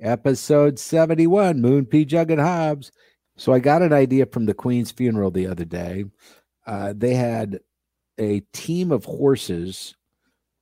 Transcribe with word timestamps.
episode 0.00 0.78
71, 0.78 1.60
Moon 1.60 1.86
Pjugg 1.86 2.30
and 2.30 2.40
Hobbs. 2.40 2.92
So 3.36 3.52
I 3.52 3.58
got 3.58 3.82
an 3.82 3.92
idea 3.92 4.26
from 4.26 4.46
the 4.46 4.54
Queen's 4.54 4.90
funeral 4.90 5.30
the 5.30 5.46
other 5.46 5.64
day. 5.64 6.04
Uh, 6.66 6.92
they 6.96 7.14
had 7.14 7.60
a 8.18 8.40
team 8.52 8.92
of 8.92 9.04
horses 9.04 9.96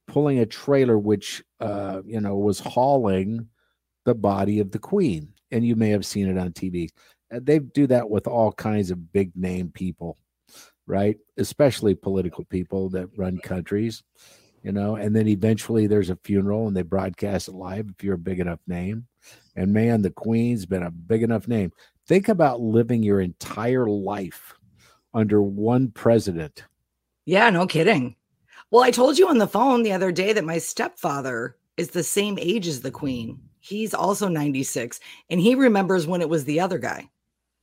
pulling 0.06 0.38
a 0.38 0.46
trailer, 0.46 0.98
which, 0.98 1.42
uh, 1.60 2.02
you 2.06 2.20
know, 2.20 2.36
was 2.36 2.60
hauling 2.60 3.48
the 4.04 4.14
body 4.14 4.60
of 4.60 4.70
the 4.70 4.78
Queen. 4.78 5.32
And 5.50 5.66
you 5.66 5.76
may 5.76 5.90
have 5.90 6.06
seen 6.06 6.28
it 6.28 6.38
on 6.38 6.52
TV. 6.52 6.90
Uh, 7.34 7.40
they 7.42 7.58
do 7.58 7.86
that 7.88 8.08
with 8.08 8.26
all 8.26 8.52
kinds 8.52 8.90
of 8.90 9.12
big 9.12 9.32
name 9.34 9.70
people, 9.70 10.18
right? 10.86 11.16
Especially 11.36 11.94
political 11.94 12.44
people 12.44 12.90
that 12.90 13.08
run 13.16 13.38
countries 13.38 14.02
you 14.62 14.72
know, 14.72 14.96
and 14.96 15.14
then 15.14 15.28
eventually 15.28 15.86
there's 15.86 16.10
a 16.10 16.18
funeral 16.24 16.66
and 16.66 16.76
they 16.76 16.82
broadcast 16.82 17.48
it 17.48 17.54
live 17.54 17.88
if 17.88 18.04
you're 18.04 18.16
a 18.16 18.18
big 18.18 18.40
enough 18.40 18.60
name. 18.66 19.07
And 19.58 19.72
man, 19.72 20.02
the 20.02 20.10
Queen's 20.10 20.66
been 20.66 20.84
a 20.84 20.90
big 20.90 21.24
enough 21.24 21.48
name. 21.48 21.72
Think 22.06 22.28
about 22.28 22.60
living 22.60 23.02
your 23.02 23.20
entire 23.20 23.88
life 23.88 24.54
under 25.12 25.42
one 25.42 25.90
president. 25.90 26.62
Yeah, 27.24 27.50
no 27.50 27.66
kidding. 27.66 28.14
Well, 28.70 28.84
I 28.84 28.92
told 28.92 29.18
you 29.18 29.28
on 29.28 29.38
the 29.38 29.48
phone 29.48 29.82
the 29.82 29.92
other 29.92 30.12
day 30.12 30.32
that 30.32 30.44
my 30.44 30.58
stepfather 30.58 31.56
is 31.76 31.90
the 31.90 32.04
same 32.04 32.38
age 32.38 32.68
as 32.68 32.82
the 32.82 32.92
Queen. 32.92 33.40
He's 33.58 33.94
also 33.94 34.28
96 34.28 35.00
and 35.28 35.40
he 35.40 35.56
remembers 35.56 36.06
when 36.06 36.20
it 36.22 36.28
was 36.28 36.44
the 36.44 36.60
other 36.60 36.78
guy. 36.78 37.10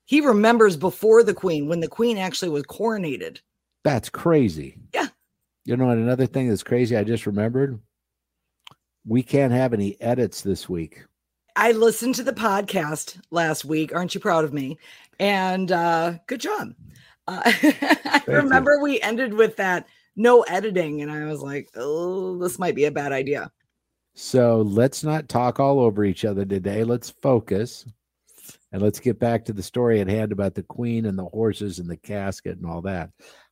He 0.04 0.20
remembers 0.20 0.76
before 0.76 1.24
the 1.24 1.34
Queen 1.34 1.70
when 1.70 1.80
the 1.80 1.88
Queen 1.88 2.18
actually 2.18 2.50
was 2.50 2.64
coronated. 2.64 3.40
That's 3.86 4.10
crazy. 4.10 4.76
Yeah. 4.94 5.08
You 5.64 5.78
know, 5.78 5.92
and 5.92 6.02
another 6.02 6.28
thing 6.28 6.50
that's 6.50 6.62
crazy, 6.62 6.98
I 6.98 7.06
just 7.06 7.26
remembered 7.26 7.80
we 9.08 9.24
can't 9.24 9.54
have 9.54 9.74
any 9.74 10.00
edits 10.02 10.42
this 10.42 10.68
week. 10.68 11.06
I 11.56 11.72
listened 11.72 12.16
to 12.16 12.24
the 12.24 12.34
podcast 12.34 13.20
last 13.32 13.64
week. 13.64 13.96
Aren't 13.96 14.14
you 14.14 14.20
proud 14.20 14.44
of 14.44 14.54
me? 14.54 14.78
And 15.20 15.72
uh, 15.72 16.16
good 16.28 16.42
job. 16.42 16.74
Uh, 17.28 17.42
I 17.46 18.22
remember 18.28 18.76
you. 18.76 18.84
we 18.84 19.02
ended 19.02 19.34
with 19.34 19.56
that 19.58 19.88
no 20.18 20.42
editing, 20.44 21.02
and 21.02 21.12
I 21.12 21.26
was 21.26 21.42
like, 21.42 21.70
oh, 21.76 22.38
this 22.38 22.60
might 22.60 22.76
be 22.76 22.86
a 22.86 22.92
bad 22.92 23.12
idea. 23.12 23.52
So 24.16 24.62
let's 24.62 25.04
not 25.04 25.30
talk 25.30 25.60
all 25.60 25.80
over 25.80 26.04
each 26.04 26.26
other 26.26 26.46
today. 26.46 26.84
Let's 26.84 27.10
focus 27.10 27.86
and 28.72 28.82
let's 28.82 29.00
get 29.00 29.20
back 29.20 29.46
to 29.46 29.54
the 29.54 29.64
story 29.64 30.00
at 30.02 30.08
hand 30.08 30.32
about 30.32 30.56
the 30.56 30.64
queen 30.64 31.06
and 31.06 31.18
the 31.18 31.26
horses 31.26 31.80
and 31.80 31.90
the 31.90 31.98
casket 31.98 32.58
and 32.58 32.66
all 32.66 32.82
that. 32.82 33.10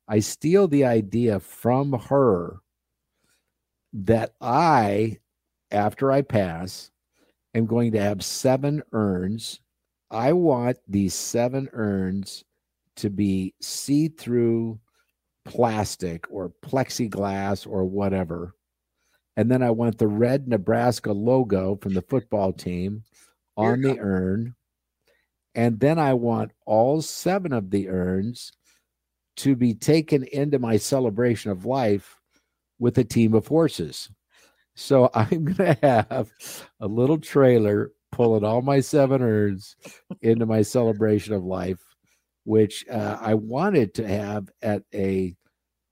I 0.07 0.19
steal 0.19 0.67
the 0.67 0.85
idea 0.85 1.39
from 1.39 1.93
her 1.93 2.59
that 3.93 4.33
I, 4.41 5.19
after 5.71 6.11
I 6.11 6.21
pass, 6.21 6.91
am 7.53 7.65
going 7.65 7.91
to 7.93 8.01
have 8.01 8.23
seven 8.23 8.83
urns. 8.91 9.59
I 10.11 10.33
want 10.33 10.77
these 10.87 11.13
seven 11.13 11.69
urns 11.73 12.43
to 12.97 13.09
be 13.09 13.53
see 13.61 14.07
through 14.07 14.79
plastic 15.45 16.25
or 16.29 16.51
plexiglass 16.63 17.67
or 17.67 17.85
whatever. 17.85 18.55
And 19.35 19.49
then 19.49 19.63
I 19.63 19.71
want 19.71 19.97
the 19.97 20.07
red 20.07 20.47
Nebraska 20.47 21.11
logo 21.11 21.77
from 21.81 21.93
the 21.93 22.03
football 22.03 22.53
team 22.53 23.03
on 23.57 23.81
the 23.81 23.99
urn. 23.99 24.55
And 25.55 25.79
then 25.79 25.99
I 25.99 26.13
want 26.13 26.51
all 26.65 27.01
seven 27.01 27.51
of 27.51 27.69
the 27.69 27.89
urns 27.89 28.51
to 29.37 29.55
be 29.55 29.73
taken 29.73 30.23
into 30.23 30.59
my 30.59 30.77
celebration 30.77 31.51
of 31.51 31.65
life 31.65 32.19
with 32.79 32.97
a 32.97 33.03
team 33.03 33.33
of 33.33 33.47
horses. 33.47 34.09
So 34.75 35.09
I'm 35.13 35.45
going 35.45 35.75
to 35.75 35.77
have 35.81 36.31
a 36.79 36.87
little 36.87 37.19
trailer 37.19 37.91
pulling 38.11 38.43
all 38.43 38.61
my 38.61 38.79
seven 38.79 39.21
urns 39.21 39.75
into 40.21 40.45
my 40.45 40.61
celebration 40.61 41.33
of 41.33 41.43
life, 41.43 41.81
which 42.43 42.85
uh, 42.89 43.17
I 43.19 43.33
wanted 43.33 43.93
to 43.95 44.07
have 44.07 44.49
at 44.61 44.83
a 44.93 45.35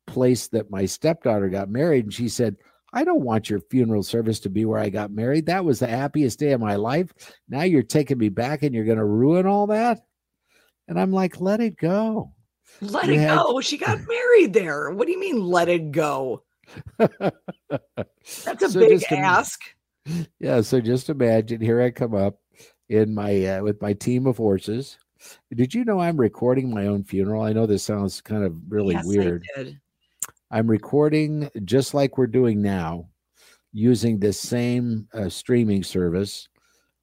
place 0.07 0.47
that 0.49 0.69
my 0.69 0.85
stepdaughter 0.85 1.49
got 1.49 1.69
married. 1.69 2.05
And 2.05 2.13
she 2.13 2.29
said, 2.29 2.57
I 2.93 3.03
don't 3.03 3.23
want 3.23 3.49
your 3.49 3.61
funeral 3.71 4.03
service 4.03 4.39
to 4.41 4.49
be 4.49 4.65
where 4.65 4.79
I 4.79 4.89
got 4.89 5.11
married. 5.11 5.45
That 5.45 5.65
was 5.65 5.79
the 5.79 5.87
happiest 5.87 6.39
day 6.39 6.51
of 6.51 6.59
my 6.59 6.75
life. 6.75 7.11
Now 7.47 7.63
you're 7.63 7.83
taking 7.83 8.17
me 8.17 8.29
back 8.29 8.63
and 8.63 8.75
you're 8.75 8.85
going 8.85 8.97
to 8.97 9.05
ruin 9.05 9.45
all 9.45 9.67
that. 9.67 10.01
And 10.87 10.99
I'm 10.99 11.11
like, 11.11 11.39
let 11.39 11.61
it 11.61 11.77
go. 11.77 12.33
Let 12.81 13.09
it 13.09 13.19
had... 13.19 13.37
go. 13.37 13.61
She 13.61 13.77
got 13.77 13.99
married 14.07 14.53
there. 14.53 14.91
What 14.91 15.05
do 15.05 15.13
you 15.13 15.19
mean, 15.19 15.41
let 15.41 15.69
it 15.69 15.91
go? 15.91 16.43
That's 16.97 18.63
a 18.63 18.69
so 18.69 18.79
big 18.79 19.03
ask. 19.11 19.61
yeah. 20.39 20.61
So 20.61 20.79
just 20.81 21.09
imagine 21.09 21.61
here 21.61 21.81
I 21.81 21.91
come 21.91 22.15
up 22.15 22.39
in 22.89 23.13
my 23.13 23.45
uh, 23.45 23.61
with 23.63 23.81
my 23.81 23.93
team 23.93 24.27
of 24.27 24.37
horses. 24.37 24.97
Did 25.53 25.73
you 25.73 25.85
know 25.85 25.99
I'm 25.99 26.17
recording 26.17 26.73
my 26.73 26.87
own 26.87 27.03
funeral? 27.03 27.43
I 27.43 27.53
know 27.53 27.65
this 27.65 27.83
sounds 27.83 28.21
kind 28.21 28.43
of 28.43 28.55
really 28.69 28.95
yes, 28.95 29.05
weird. 29.05 29.45
I'm 30.49 30.67
recording 30.67 31.49
just 31.63 31.93
like 31.93 32.17
we're 32.17 32.27
doing 32.27 32.61
now 32.61 33.07
using 33.71 34.19
this 34.19 34.39
same 34.39 35.07
uh, 35.13 35.29
streaming 35.29 35.83
service. 35.83 36.49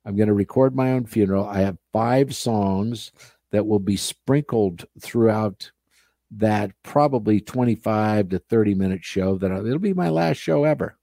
I'm 0.05 0.17
going 0.17 0.29
to 0.29 0.35
record 0.35 0.75
my 0.75 0.93
own 0.93 1.07
funeral. 1.07 1.47
I 1.47 1.61
have 1.61 1.79
five 1.93 2.35
songs 2.35 3.13
that 3.53 3.67
will 3.67 3.79
be 3.79 3.97
sprinkled 3.97 4.85
throughout 5.01 5.71
that 6.31 6.73
probably 6.83 7.41
25 7.41 8.31
to 8.31 8.39
30 8.39 8.75
minute 8.75 9.05
show 9.05 9.39
that 9.39 9.51
it'll 9.51 9.79
be 9.79 9.95
my 9.95 10.09
last 10.09 10.37
show 10.37 10.65
ever. 10.65 10.99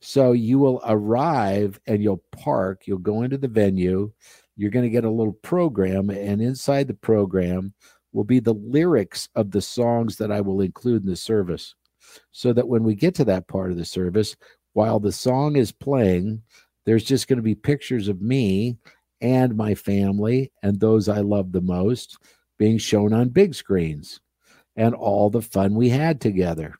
So 0.00 0.32
you 0.32 0.58
will 0.58 0.80
arrive 0.84 1.80
and 1.86 2.02
you'll 2.02 2.24
park, 2.32 2.82
you'll 2.86 2.98
go 2.98 3.22
into 3.22 3.38
the 3.38 3.48
venue, 3.48 4.12
you're 4.56 4.70
going 4.70 4.84
to 4.84 4.90
get 4.90 5.04
a 5.04 5.10
little 5.10 5.32
program, 5.32 6.10
and 6.10 6.42
inside 6.42 6.88
the 6.88 6.94
program 6.94 7.72
will 8.12 8.24
be 8.24 8.40
the 8.40 8.54
lyrics 8.54 9.28
of 9.34 9.50
the 9.50 9.62
songs 9.62 10.16
that 10.16 10.30
I 10.30 10.40
will 10.40 10.60
include 10.60 11.02
in 11.02 11.08
the 11.08 11.16
service. 11.16 11.74
So 12.32 12.52
that 12.52 12.68
when 12.68 12.82
we 12.82 12.94
get 12.94 13.14
to 13.16 13.24
that 13.26 13.48
part 13.48 13.70
of 13.70 13.76
the 13.76 13.84
service, 13.84 14.36
while 14.72 14.98
the 14.98 15.12
song 15.12 15.56
is 15.56 15.72
playing, 15.72 16.42
there's 16.84 17.04
just 17.04 17.28
going 17.28 17.36
to 17.36 17.42
be 17.42 17.54
pictures 17.54 18.08
of 18.08 18.20
me 18.20 18.76
and 19.20 19.56
my 19.56 19.74
family 19.74 20.50
and 20.62 20.80
those 20.80 21.08
I 21.08 21.20
love 21.20 21.52
the 21.52 21.60
most 21.60 22.18
being 22.58 22.76
shown 22.76 23.12
on 23.12 23.28
big 23.28 23.54
screens 23.54 24.20
and 24.76 24.94
all 24.94 25.30
the 25.30 25.42
fun 25.42 25.74
we 25.74 25.88
had 25.88 26.20
together. 26.20 26.76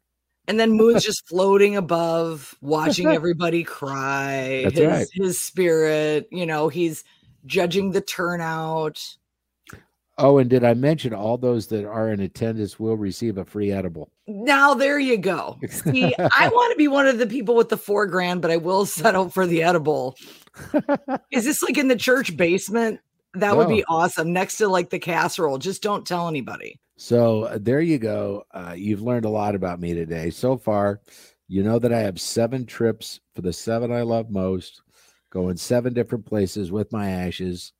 And 0.48 0.58
then 0.58 0.72
Moon's 0.72 1.04
just 1.04 1.26
floating 1.28 1.76
above, 1.76 2.56
watching 2.60 3.06
everybody 3.14 3.62
cry. 3.62 4.62
That's 4.64 4.78
his, 4.78 4.86
right. 4.86 5.08
his 5.12 5.40
spirit, 5.40 6.28
you 6.32 6.46
know, 6.46 6.68
he's 6.68 7.04
judging 7.46 7.92
the 7.92 8.00
turnout. 8.00 9.00
Oh, 10.18 10.38
and 10.38 10.50
did 10.50 10.62
I 10.62 10.74
mention 10.74 11.14
all 11.14 11.38
those 11.38 11.68
that 11.68 11.86
are 11.86 12.10
in 12.10 12.20
attendance 12.20 12.78
will 12.78 12.96
receive 12.96 13.38
a 13.38 13.44
free 13.44 13.72
edible? 13.72 14.10
Now 14.26 14.74
there 14.74 14.98
you 14.98 15.16
go. 15.16 15.58
See, 15.68 16.14
I 16.18 16.48
want 16.52 16.72
to 16.72 16.76
be 16.76 16.88
one 16.88 17.06
of 17.06 17.18
the 17.18 17.26
people 17.26 17.54
with 17.54 17.70
the 17.70 17.78
four 17.78 18.06
grand, 18.06 18.42
but 18.42 18.50
I 18.50 18.58
will 18.58 18.84
settle 18.84 19.30
for 19.30 19.46
the 19.46 19.62
edible. 19.62 20.16
Is 21.30 21.44
this 21.44 21.62
like 21.62 21.78
in 21.78 21.88
the 21.88 21.96
church 21.96 22.36
basement? 22.36 23.00
That 23.34 23.56
would 23.56 23.68
be 23.68 23.84
awesome. 23.88 24.32
Next 24.32 24.58
to 24.58 24.68
like 24.68 24.90
the 24.90 24.98
casserole. 24.98 25.58
Just 25.58 25.82
don't 25.82 26.06
tell 26.06 26.28
anybody. 26.28 26.78
So 26.96 27.44
uh, 27.44 27.58
there 27.60 27.80
you 27.80 27.98
go. 27.98 28.44
Uh, 28.52 28.74
you've 28.76 29.02
learned 29.02 29.24
a 29.24 29.30
lot 29.30 29.54
about 29.54 29.80
me 29.80 29.94
today. 29.94 30.30
So 30.30 30.56
far, 30.56 31.00
you 31.48 31.62
know 31.62 31.78
that 31.78 31.92
I 31.92 32.00
have 32.00 32.20
seven 32.20 32.66
trips 32.66 33.20
for 33.34 33.42
the 33.42 33.52
seven 33.52 33.90
I 33.90 34.02
love 34.02 34.30
most, 34.30 34.82
going 35.30 35.56
seven 35.56 35.94
different 35.94 36.26
places 36.26 36.70
with 36.70 36.92
my 36.92 37.10
ashes. 37.10 37.72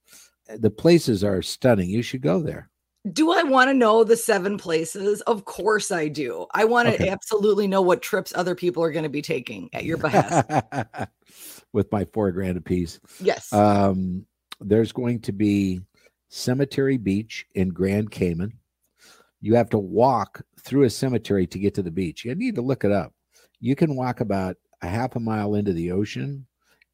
The 0.48 0.70
places 0.70 1.22
are 1.22 1.42
stunning. 1.42 1.90
You 1.90 2.02
should 2.02 2.22
go 2.22 2.40
there. 2.40 2.70
Do 3.10 3.32
I 3.32 3.42
want 3.42 3.68
to 3.68 3.74
know 3.74 4.04
the 4.04 4.16
seven 4.16 4.58
places? 4.58 5.20
Of 5.22 5.44
course 5.44 5.90
I 5.90 6.08
do. 6.08 6.46
I 6.52 6.64
want 6.64 6.88
to 6.88 6.94
okay. 6.94 7.08
absolutely 7.08 7.66
know 7.66 7.82
what 7.82 8.00
trips 8.00 8.32
other 8.34 8.54
people 8.54 8.82
are 8.84 8.92
going 8.92 9.02
to 9.02 9.08
be 9.08 9.22
taking 9.22 9.68
at 9.72 9.84
your 9.84 9.96
behest. 9.96 10.48
With 11.72 11.90
my 11.90 12.04
four 12.12 12.30
grand 12.30 12.56
apiece. 12.56 13.00
Yes. 13.18 13.52
Um, 13.52 14.26
there's 14.64 14.92
going 14.92 15.20
to 15.20 15.32
be 15.32 15.80
Cemetery 16.28 16.96
Beach 16.96 17.46
in 17.54 17.70
Grand 17.70 18.10
Cayman. 18.10 18.52
You 19.40 19.54
have 19.56 19.70
to 19.70 19.78
walk 19.78 20.42
through 20.60 20.84
a 20.84 20.90
cemetery 20.90 21.46
to 21.48 21.58
get 21.58 21.74
to 21.74 21.82
the 21.82 21.90
beach. 21.90 22.24
You 22.24 22.34
need 22.34 22.54
to 22.54 22.62
look 22.62 22.84
it 22.84 22.92
up. 22.92 23.12
You 23.60 23.74
can 23.76 23.96
walk 23.96 24.20
about 24.20 24.56
a 24.80 24.88
half 24.88 25.16
a 25.16 25.20
mile 25.20 25.54
into 25.54 25.72
the 25.72 25.92
ocean 25.92 26.46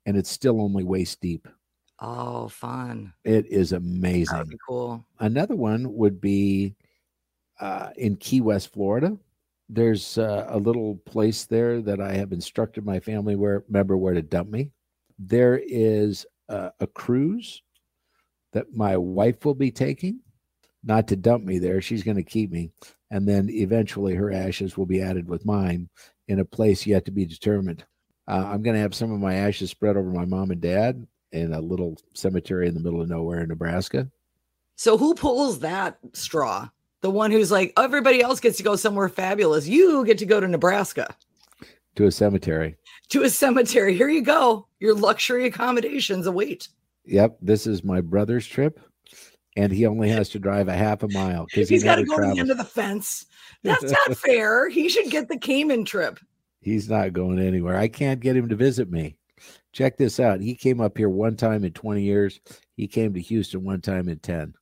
and 0.06 0.16
it's 0.16 0.30
still 0.30 0.60
only 0.60 0.84
waist 0.84 1.20
deep. 1.20 1.46
Oh, 2.00 2.48
fun. 2.48 3.12
It 3.24 3.46
is 3.46 3.72
amazing. 3.72 4.50
cool. 4.66 5.04
Another 5.18 5.56
one 5.56 5.92
would 5.94 6.20
be 6.20 6.76
uh, 7.60 7.90
in 7.96 8.16
Key 8.16 8.40
West, 8.40 8.72
Florida. 8.72 9.16
There's 9.68 10.16
uh, 10.16 10.46
a 10.48 10.58
little 10.58 10.96
place 11.04 11.44
there 11.44 11.82
that 11.82 12.00
I 12.00 12.12
have 12.12 12.32
instructed 12.32 12.86
my 12.86 13.00
family 13.00 13.36
where 13.36 13.64
member 13.68 13.96
where 13.96 14.14
to 14.14 14.22
dump 14.22 14.48
me. 14.48 14.70
There 15.18 15.60
is 15.62 16.24
uh, 16.48 16.70
a 16.80 16.86
cruise 16.86 17.62
that 18.52 18.74
my 18.74 18.96
wife 18.96 19.44
will 19.44 19.54
be 19.54 19.70
taking, 19.70 20.20
not 20.82 21.08
to 21.08 21.16
dump 21.16 21.44
me 21.44 21.58
there. 21.58 21.80
She's 21.80 22.02
going 22.02 22.16
to 22.16 22.22
keep 22.22 22.50
me. 22.50 22.70
And 23.10 23.26
then 23.26 23.48
eventually 23.50 24.14
her 24.14 24.32
ashes 24.32 24.76
will 24.76 24.86
be 24.86 25.02
added 25.02 25.28
with 25.28 25.46
mine 25.46 25.88
in 26.28 26.40
a 26.40 26.44
place 26.44 26.86
yet 26.86 27.04
to 27.06 27.10
be 27.10 27.24
determined. 27.24 27.84
Uh, 28.26 28.44
I'm 28.46 28.62
going 28.62 28.74
to 28.74 28.82
have 28.82 28.94
some 28.94 29.12
of 29.12 29.20
my 29.20 29.34
ashes 29.34 29.70
spread 29.70 29.96
over 29.96 30.10
my 30.10 30.24
mom 30.24 30.50
and 30.50 30.60
dad 30.60 31.06
in 31.32 31.52
a 31.52 31.60
little 31.60 31.96
cemetery 32.14 32.68
in 32.68 32.74
the 32.74 32.80
middle 32.80 33.00
of 33.00 33.08
nowhere 33.08 33.40
in 33.40 33.48
Nebraska. 33.48 34.08
So 34.76 34.96
who 34.96 35.14
pulls 35.14 35.60
that 35.60 35.98
straw? 36.12 36.68
The 37.00 37.10
one 37.10 37.30
who's 37.30 37.50
like, 37.50 37.72
everybody 37.76 38.20
else 38.20 38.40
gets 38.40 38.56
to 38.58 38.62
go 38.62 38.76
somewhere 38.76 39.08
fabulous. 39.08 39.66
You 39.66 40.04
get 40.04 40.18
to 40.18 40.26
go 40.26 40.40
to 40.40 40.48
Nebraska 40.48 41.14
to 41.98 42.06
a 42.06 42.12
cemetery. 42.12 42.76
To 43.08 43.24
a 43.24 43.28
cemetery. 43.28 43.96
Here 43.96 44.08
you 44.08 44.22
go. 44.22 44.68
Your 44.78 44.94
luxury 44.94 45.46
accommodations 45.46 46.28
await. 46.28 46.68
Yep. 47.04 47.38
This 47.42 47.66
is 47.66 47.82
my 47.82 48.00
brother's 48.00 48.46
trip. 48.46 48.78
And 49.56 49.72
he 49.72 49.84
only 49.84 50.08
has 50.08 50.28
to 50.30 50.38
drive 50.38 50.68
a 50.68 50.74
half 50.74 51.02
a 51.02 51.08
mile 51.08 51.46
because 51.46 51.68
he's 51.68 51.82
he 51.82 51.88
got 51.88 51.96
to 51.96 52.04
go 52.04 52.14
travels. 52.14 52.30
to 52.30 52.34
the 52.36 52.40
end 52.40 52.50
of 52.52 52.58
the 52.58 52.64
fence. 52.64 53.26
That's 53.64 53.82
not 53.82 54.16
fair. 54.16 54.68
He 54.68 54.88
should 54.88 55.10
get 55.10 55.28
the 55.28 55.36
Cayman 55.36 55.84
trip. 55.84 56.20
He's 56.60 56.88
not 56.88 57.12
going 57.12 57.40
anywhere. 57.40 57.76
I 57.76 57.88
can't 57.88 58.20
get 58.20 58.36
him 58.36 58.48
to 58.48 58.54
visit 58.54 58.88
me. 58.88 59.16
Check 59.72 59.96
this 59.96 60.20
out. 60.20 60.40
He 60.40 60.54
came 60.54 60.80
up 60.80 60.96
here 60.96 61.08
one 61.08 61.36
time 61.36 61.64
in 61.64 61.72
20 61.72 62.02
years. 62.02 62.38
He 62.76 62.86
came 62.86 63.12
to 63.14 63.20
Houston 63.20 63.64
one 63.64 63.80
time 63.80 64.08
in 64.08 64.20
10. 64.20 64.54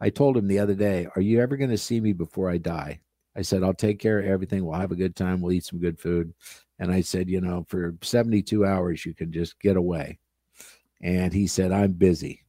I 0.00 0.10
told 0.10 0.36
him 0.36 0.48
the 0.48 0.58
other 0.58 0.74
day, 0.74 1.06
Are 1.14 1.22
you 1.22 1.40
ever 1.40 1.56
going 1.56 1.70
to 1.70 1.78
see 1.78 2.00
me 2.00 2.12
before 2.12 2.50
I 2.50 2.58
die? 2.58 2.98
I 3.38 3.42
said, 3.42 3.62
I'll 3.62 3.72
take 3.72 4.00
care 4.00 4.18
of 4.18 4.26
everything. 4.26 4.64
We'll 4.64 4.80
have 4.80 4.90
a 4.90 4.96
good 4.96 5.14
time. 5.14 5.40
We'll 5.40 5.52
eat 5.52 5.64
some 5.64 5.78
good 5.78 6.00
food. 6.00 6.34
And 6.80 6.90
I 6.90 7.00
said, 7.02 7.30
You 7.30 7.40
know, 7.40 7.64
for 7.68 7.94
72 8.02 8.66
hours, 8.66 9.06
you 9.06 9.14
can 9.14 9.32
just 9.32 9.60
get 9.60 9.76
away. 9.76 10.18
And 11.00 11.32
he 11.32 11.46
said, 11.46 11.70
I'm 11.70 11.92
busy. 11.92 12.42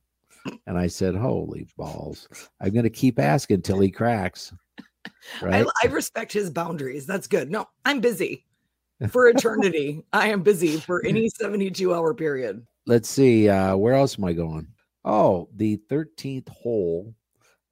And 0.65 0.79
I 0.79 0.87
said, 0.87 1.13
Holy 1.15 1.67
balls. 1.77 2.27
I'm 2.59 2.71
going 2.71 2.83
to 2.83 2.89
keep 2.89 3.19
asking 3.19 3.61
till 3.61 3.79
he 3.79 3.91
cracks. 3.91 4.51
Right? 5.41 5.65
I, 5.65 5.87
I 5.87 5.91
respect 5.91 6.33
his 6.33 6.49
boundaries. 6.49 7.05
That's 7.05 7.27
good. 7.27 7.51
No, 7.51 7.67
I'm 7.85 7.99
busy 7.99 8.45
for 9.09 9.27
eternity. 9.27 10.03
I 10.11 10.29
am 10.29 10.41
busy 10.41 10.77
for 10.77 11.05
any 11.05 11.29
72 11.29 11.93
hour 11.93 12.15
period. 12.15 12.65
Let's 12.87 13.09
see. 13.09 13.47
Uh, 13.47 13.75
where 13.77 13.93
else 13.93 14.17
am 14.17 14.25
I 14.25 14.33
going? 14.33 14.67
Oh, 15.05 15.49
the 15.55 15.79
13th 15.89 16.49
hole 16.49 17.13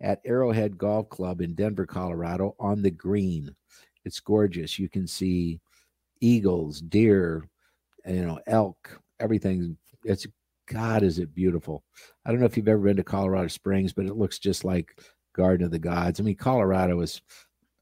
at 0.01 0.21
Arrowhead 0.25 0.77
Golf 0.77 1.09
Club 1.09 1.41
in 1.41 1.55
Denver, 1.55 1.85
Colorado, 1.85 2.55
on 2.59 2.81
the 2.81 2.91
green. 2.91 3.55
It's 4.05 4.19
gorgeous. 4.19 4.79
You 4.79 4.89
can 4.89 5.07
see 5.07 5.59
eagles, 6.21 6.81
deer, 6.81 7.49
you 8.05 8.25
know, 8.25 8.39
elk, 8.47 8.99
everything. 9.19 9.77
It's 10.03 10.27
God, 10.67 11.03
is 11.03 11.19
it 11.19 11.33
beautiful? 11.33 11.83
I 12.25 12.31
don't 12.31 12.39
know 12.39 12.45
if 12.45 12.57
you've 12.57 12.67
ever 12.67 12.81
been 12.81 12.97
to 12.97 13.03
Colorado 13.03 13.47
Springs, 13.47 13.94
but 13.94 14.05
it 14.05 14.17
looks 14.17 14.38
just 14.38 14.65
like 14.65 15.01
Garden 15.33 15.65
of 15.65 15.71
the 15.71 15.79
Gods. 15.79 16.19
I 16.19 16.23
mean, 16.23 16.35
Colorado 16.35 17.00
is 17.01 17.21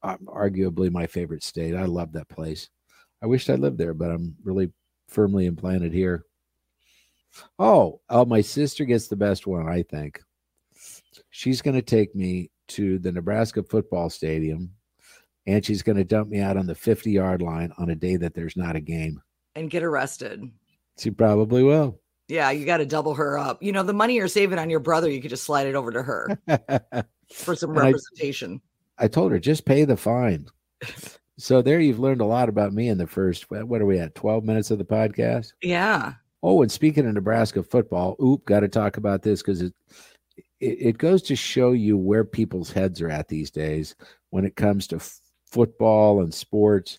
uh, 0.02 0.16
arguably 0.26 0.90
my 0.90 1.06
favorite 1.06 1.42
state. 1.42 1.74
I 1.74 1.84
love 1.84 2.12
that 2.12 2.28
place. 2.28 2.70
I 3.22 3.26
wished 3.26 3.50
I 3.50 3.54
lived 3.54 3.78
there, 3.78 3.94
but 3.94 4.10
I'm 4.10 4.36
really 4.44 4.70
firmly 5.08 5.46
implanted 5.46 5.92
here. 5.92 6.24
Oh, 7.58 8.00
oh, 8.08 8.24
my 8.24 8.40
sister 8.40 8.84
gets 8.84 9.08
the 9.08 9.16
best 9.16 9.46
one, 9.46 9.68
I 9.68 9.82
think. 9.82 10.20
She's 11.36 11.60
going 11.60 11.74
to 11.74 11.82
take 11.82 12.14
me 12.14 12.50
to 12.68 12.98
the 12.98 13.12
Nebraska 13.12 13.62
football 13.62 14.08
stadium 14.08 14.70
and 15.46 15.62
she's 15.62 15.82
going 15.82 15.98
to 15.98 16.02
dump 16.02 16.30
me 16.30 16.40
out 16.40 16.56
on 16.56 16.64
the 16.64 16.74
50 16.74 17.10
yard 17.10 17.42
line 17.42 17.74
on 17.76 17.90
a 17.90 17.94
day 17.94 18.16
that 18.16 18.32
there's 18.32 18.56
not 18.56 18.74
a 18.74 18.80
game 18.80 19.20
and 19.54 19.68
get 19.68 19.82
arrested. 19.82 20.50
She 20.98 21.10
probably 21.10 21.62
will. 21.62 22.00
Yeah, 22.28 22.50
you 22.52 22.64
got 22.64 22.78
to 22.78 22.86
double 22.86 23.12
her 23.12 23.38
up. 23.38 23.62
You 23.62 23.72
know, 23.72 23.82
the 23.82 23.92
money 23.92 24.14
you're 24.14 24.28
saving 24.28 24.58
on 24.58 24.70
your 24.70 24.80
brother, 24.80 25.10
you 25.10 25.20
could 25.20 25.28
just 25.28 25.44
slide 25.44 25.66
it 25.66 25.74
over 25.74 25.90
to 25.92 26.02
her 26.02 26.38
for 27.34 27.54
some 27.54 27.72
representation. 27.72 28.62
I, 28.96 29.04
I 29.04 29.08
told 29.08 29.30
her, 29.30 29.38
just 29.38 29.66
pay 29.66 29.84
the 29.84 29.98
fine. 29.98 30.46
so 31.36 31.60
there 31.60 31.80
you've 31.80 32.00
learned 32.00 32.22
a 32.22 32.26
lot 32.26 32.48
about 32.48 32.72
me 32.72 32.88
in 32.88 32.96
the 32.96 33.06
first, 33.06 33.50
what 33.50 33.82
are 33.82 33.86
we 33.86 33.98
at, 33.98 34.14
12 34.14 34.42
minutes 34.42 34.70
of 34.70 34.78
the 34.78 34.84
podcast? 34.86 35.52
Yeah. 35.60 36.14
Oh, 36.42 36.62
and 36.62 36.72
speaking 36.72 37.06
of 37.06 37.12
Nebraska 37.12 37.62
football, 37.62 38.16
oop, 38.22 38.46
got 38.46 38.60
to 38.60 38.68
talk 38.68 38.96
about 38.96 39.22
this 39.22 39.42
because 39.42 39.60
it, 39.60 39.74
it, 40.60 40.98
goes 40.98 41.22
to 41.22 41.36
show 41.36 41.72
you 41.72 41.96
where 41.96 42.24
people's 42.24 42.72
heads 42.72 43.00
are 43.00 43.10
at 43.10 43.28
these 43.28 43.50
days 43.50 43.94
when 44.30 44.44
it 44.44 44.56
comes 44.56 44.86
to 44.88 44.96
f- 44.96 45.20
football 45.44 46.22
and 46.22 46.32
sports 46.32 46.98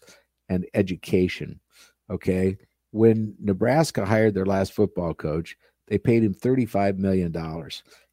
and 0.49 0.65
education. 0.73 1.59
Okay. 2.09 2.57
When 2.91 3.35
Nebraska 3.39 4.05
hired 4.05 4.33
their 4.33 4.45
last 4.45 4.73
football 4.73 5.13
coach, 5.13 5.57
they 5.87 5.97
paid 5.97 6.23
him 6.23 6.33
$35 6.33 6.97
million. 6.97 7.33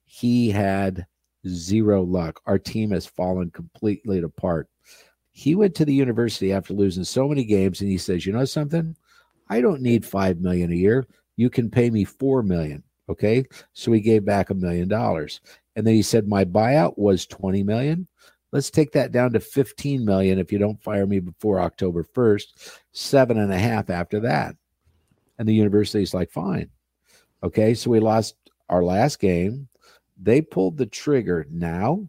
He 0.05 0.51
had 0.51 1.07
zero 1.47 2.03
luck. 2.03 2.41
Our 2.47 2.59
team 2.59 2.91
has 2.91 3.07
fallen 3.07 3.51
completely 3.51 4.21
apart. 4.21 4.69
He 5.31 5.55
went 5.55 5.75
to 5.77 5.85
the 5.85 5.95
university 5.95 6.53
after 6.53 6.75
losing 6.75 7.05
so 7.05 7.29
many 7.29 7.45
games 7.45 7.81
and 7.81 7.91
he 7.91 7.99
says, 7.99 8.25
You 8.25 8.33
know 8.33 8.45
something? 8.45 8.97
I 9.49 9.61
don't 9.61 9.83
need 9.83 10.07
five 10.07 10.41
million 10.41 10.73
a 10.73 10.77
year. 10.77 11.07
You 11.37 11.51
can 11.51 11.71
pay 11.71 11.91
me 11.91 12.05
four 12.05 12.43
million. 12.43 12.85
Okay. 13.09 13.45
So 13.73 13.93
he 13.93 14.01
gave 14.01 14.25
back 14.25 14.51
a 14.51 14.55
million 14.55 14.89
dollars. 14.89 15.41
And 15.77 15.87
then 15.87 15.95
he 15.95 16.03
said, 16.03 16.29
My 16.29 16.45
buyout 16.45 16.99
was 16.99 17.27
20 17.27 17.63
million. 17.63 18.09
Let's 18.53 18.71
take 18.71 18.93
that 18.93 19.13
down 19.13 19.33
to 19.33 19.41
15 19.41 20.05
million 20.05 20.39
if 20.39 20.53
you 20.53 20.59
don't 20.59 20.83
fire 20.83 21.07
me 21.07 21.19
before 21.19 21.61
October 21.61 22.05
1st, 22.05 22.79
seven 22.93 23.39
and 23.39 23.53
a 23.53 23.59
half 23.59 23.91
after 23.91 24.21
that. 24.21 24.55
And 25.39 25.49
the 25.49 25.55
university's 25.55 26.15
like, 26.15 26.31
fine. 26.31 26.71
Okay. 27.43 27.75
So 27.75 27.91
we 27.91 27.99
lost 27.99 28.37
our 28.69 28.85
last 28.85 29.19
game. 29.19 29.69
They 30.17 30.41
pulled 30.41 30.79
the 30.79 30.87
trigger 30.87 31.47
now 31.51 32.09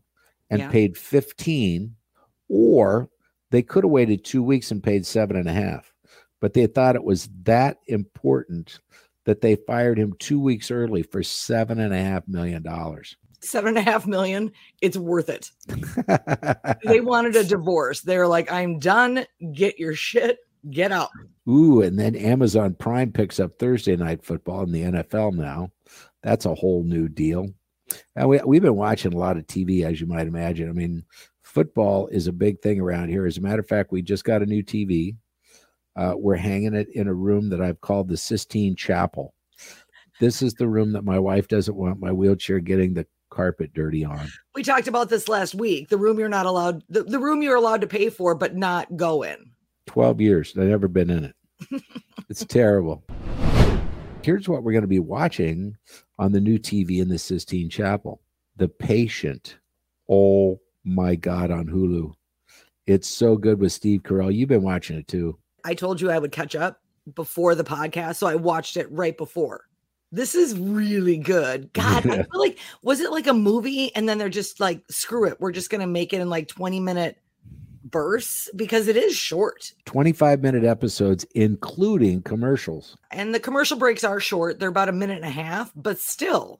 and 0.52 0.60
yeah. 0.60 0.70
paid 0.70 0.96
15, 0.96 1.96
or 2.48 3.10
they 3.50 3.64
could 3.64 3.84
have 3.84 3.92
waited 3.92 4.24
two 4.24 4.44
weeks 4.44 4.70
and 4.70 4.84
paid 4.84 5.06
seven 5.06 5.36
and 5.38 5.50
a 5.50 5.54
half. 5.54 5.92
But 6.42 6.54
they 6.54 6.68
thought 6.68 6.96
it 6.96 7.04
was 7.04 7.30
that 7.44 7.80
important 7.88 8.80
that 9.26 9.42
they 9.42 9.56
fired 9.56 10.00
him 10.00 10.14
two 10.20 10.40
weeks 10.40 10.72
early 10.72 11.04
for 11.04 11.24
seven 11.24 11.80
and 11.80 11.94
a 11.94 11.98
half 11.98 12.28
million 12.28 12.64
dollars. 12.64 13.18
Seven 13.42 13.70
and 13.70 13.78
a 13.78 13.92
half 13.92 14.08
million, 14.08 14.52
it's 14.82 14.98
worth 14.98 15.30
it. 15.30 15.52
they 16.86 17.02
wanted 17.02 17.36
a 17.36 17.44
divorce. 17.44 18.02
They're 18.02 18.28
like, 18.28 18.52
I'm 18.52 18.80
done. 18.80 19.26
Get 19.54 19.78
your 19.78 19.94
shit, 19.94 20.40
get 20.70 20.92
out. 20.92 21.10
Ooh, 21.48 21.82
and 21.82 22.00
then 22.00 22.16
Amazon 22.16 22.74
Prime 22.74 23.12
picks 23.12 23.40
up 23.40 23.60
Thursday 23.60 23.96
night 23.96 24.24
football 24.24 24.64
in 24.64 24.72
the 24.72 24.82
NFL 24.82 25.36
now. 25.36 25.72
That's 26.24 26.46
a 26.46 26.56
whole 26.56 26.84
new 26.84 27.08
deal. 27.08 27.50
And 28.16 28.30
we, 28.30 28.40
we've 28.44 28.64
been 28.64 28.76
watching 28.76 29.14
a 29.14 29.18
lot 29.18 29.38
of 29.38 29.46
TV, 29.46 29.84
as 29.84 30.02
you 30.02 30.08
might 30.08 30.28
imagine. 30.28 30.70
I 30.70 30.74
mean, 30.74 31.04
football 31.44 32.08
is 32.08 32.26
a 32.26 32.34
big 32.34 32.62
thing 32.62 32.80
around 32.82 33.10
here. 33.10 33.28
As 33.28 33.38
a 33.38 33.42
matter 33.42 33.60
of 33.60 33.68
fact, 33.68 33.92
we 33.92 34.02
just 34.02 34.24
got 34.24 34.42
a 34.42 34.48
new 34.48 34.64
TV. 34.64 35.16
Uh, 35.96 36.14
we're 36.18 36.36
hanging 36.36 36.74
it 36.74 36.90
in 36.94 37.08
a 37.08 37.14
room 37.14 37.50
that 37.50 37.62
I've 37.62 37.82
called 37.82 38.10
the 38.10 38.18
Sistine 38.18 38.76
Chapel. 38.76 39.34
This 40.20 40.42
is 40.42 40.54
the 40.54 40.68
room 40.68 40.94
that 40.94 41.04
my 41.04 41.20
wife 41.20 41.48
doesn't 41.48 41.76
want 41.76 42.00
my 42.00 42.12
wheelchair 42.12 42.60
getting 42.60 42.94
the 42.94 43.06
carpet 43.30 43.74
dirty 43.74 44.06
on. 44.06 44.28
We 44.54 44.64
talked 44.64 44.88
about 44.88 45.10
this 45.10 45.28
last 45.28 45.56
week. 45.56 45.90
The 45.90 45.98
room 45.98 46.20
you're 46.20 46.30
not 46.30 46.46
allowed, 46.46 46.84
the, 46.90 47.04
the 47.04 47.20
room 47.20 47.42
you're 47.42 47.56
allowed 47.56 47.82
to 47.82 47.88
pay 47.88 48.10
for, 48.10 48.36
but 48.36 48.56
not 48.56 48.96
go 48.96 49.24
in. 49.24 49.52
12 49.88 50.22
years. 50.22 50.54
I've 50.58 50.68
never 50.68 50.88
been 50.88 51.10
in 51.10 51.26
it. 51.26 51.84
it's 52.30 52.46
terrible. 52.46 53.04
Here's 54.22 54.50
what 54.50 54.64
we're 54.64 54.72
going 54.72 54.82
to 54.82 54.88
be 54.88 55.00
watching 55.00 55.78
on 56.18 56.32
the 56.32 56.42
new 56.42 56.58
TV 56.58 57.02
in 57.02 57.10
the 57.10 57.20
Sistine 57.20 57.70
Chapel 57.70 58.22
The 58.56 58.68
Patient. 58.68 59.58
Oh 60.10 60.60
my 60.84 61.16
God, 61.16 61.52
on 61.52 61.68
Hulu. 61.68 62.14
It's 62.88 63.08
so 63.08 63.36
good 63.36 63.60
with 63.60 63.72
Steve 63.72 64.04
Carell. 64.04 64.34
You've 64.34 64.50
been 64.50 64.64
watching 64.64 64.98
it 64.98 65.08
too. 65.08 65.38
I 65.66 65.74
told 65.74 66.00
you 66.00 66.12
I 66.12 66.20
would 66.20 66.32
catch 66.32 66.56
up 66.56 66.80
before 67.14 67.56
the 67.56 67.64
podcast, 67.64 68.18
so 68.18 68.28
I 68.28 68.36
watched 68.36 68.78
it 68.78 68.90
right 68.92 69.18
before. 69.18 69.66
This 70.12 70.36
is 70.36 70.58
really 70.58 71.18
good. 71.18 71.70
God, 71.74 72.06
I 72.08 72.24
feel 72.24 72.40
like 72.40 72.60
was 72.84 73.02
it 73.02 73.12
like 73.12 73.28
a 73.28 73.34
movie 73.34 73.94
and 73.96 74.08
then 74.08 74.18
they're 74.18 74.30
just 74.30 74.60
like, 74.60 74.84
screw 74.90 75.26
it, 75.26 75.42
we're 75.42 75.52
just 75.52 75.70
gonna 75.70 75.88
make 75.88 76.14
it 76.14 76.22
in 76.22 76.30
like 76.30 76.48
20 76.48 76.80
minute 76.80 77.18
bursts 77.84 78.50
because 78.56 78.88
it 78.88 78.96
is 78.96 79.16
short. 79.16 79.74
25 79.86 80.42
minute 80.42 80.64
episodes, 80.64 81.26
including 81.36 82.22
commercials. 82.22 82.96
And 83.12 83.34
the 83.34 83.40
commercial 83.40 83.78
breaks 83.78 84.04
are 84.04 84.20
short. 84.20 84.60
They're 84.60 84.70
about 84.70 84.90
a 84.90 84.94
minute 84.94 85.18
and 85.18 85.26
a 85.26 85.30
half, 85.30 85.72
but 85.76 86.00
still, 86.00 86.60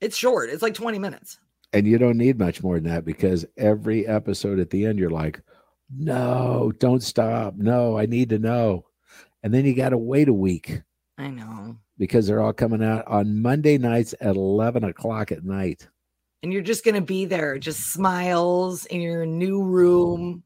it's 0.00 0.16
short. 0.16 0.50
It's 0.50 0.62
like 0.62 0.74
20 0.74 0.98
minutes. 0.98 1.38
And 1.72 1.86
you 1.86 1.98
don't 1.98 2.16
need 2.16 2.38
much 2.38 2.62
more 2.62 2.76
than 2.76 2.90
that 2.92 3.04
because 3.04 3.44
every 3.56 4.06
episode 4.06 4.58
at 4.58 4.70
the 4.70 4.86
end, 4.86 4.98
you're 4.98 5.10
like, 5.10 5.40
no, 5.94 6.72
don't 6.78 7.02
stop. 7.02 7.54
No, 7.56 7.98
I 7.98 8.06
need 8.06 8.28
to 8.30 8.38
know. 8.38 8.84
And 9.42 9.52
then 9.54 9.64
you 9.64 9.74
got 9.74 9.90
to 9.90 9.98
wait 9.98 10.28
a 10.28 10.32
week. 10.32 10.82
I 11.16 11.28
know. 11.28 11.76
Because 11.96 12.26
they're 12.26 12.40
all 12.40 12.52
coming 12.52 12.82
out 12.82 13.06
on 13.06 13.40
Monday 13.40 13.78
nights 13.78 14.14
at 14.20 14.36
11 14.36 14.84
o'clock 14.84 15.32
at 15.32 15.44
night. 15.44 15.88
And 16.42 16.52
you're 16.52 16.62
just 16.62 16.84
going 16.84 16.94
to 16.94 17.00
be 17.00 17.24
there, 17.24 17.58
just 17.58 17.92
smiles 17.92 18.86
in 18.86 19.00
your 19.00 19.26
new 19.26 19.62
room 19.62 20.42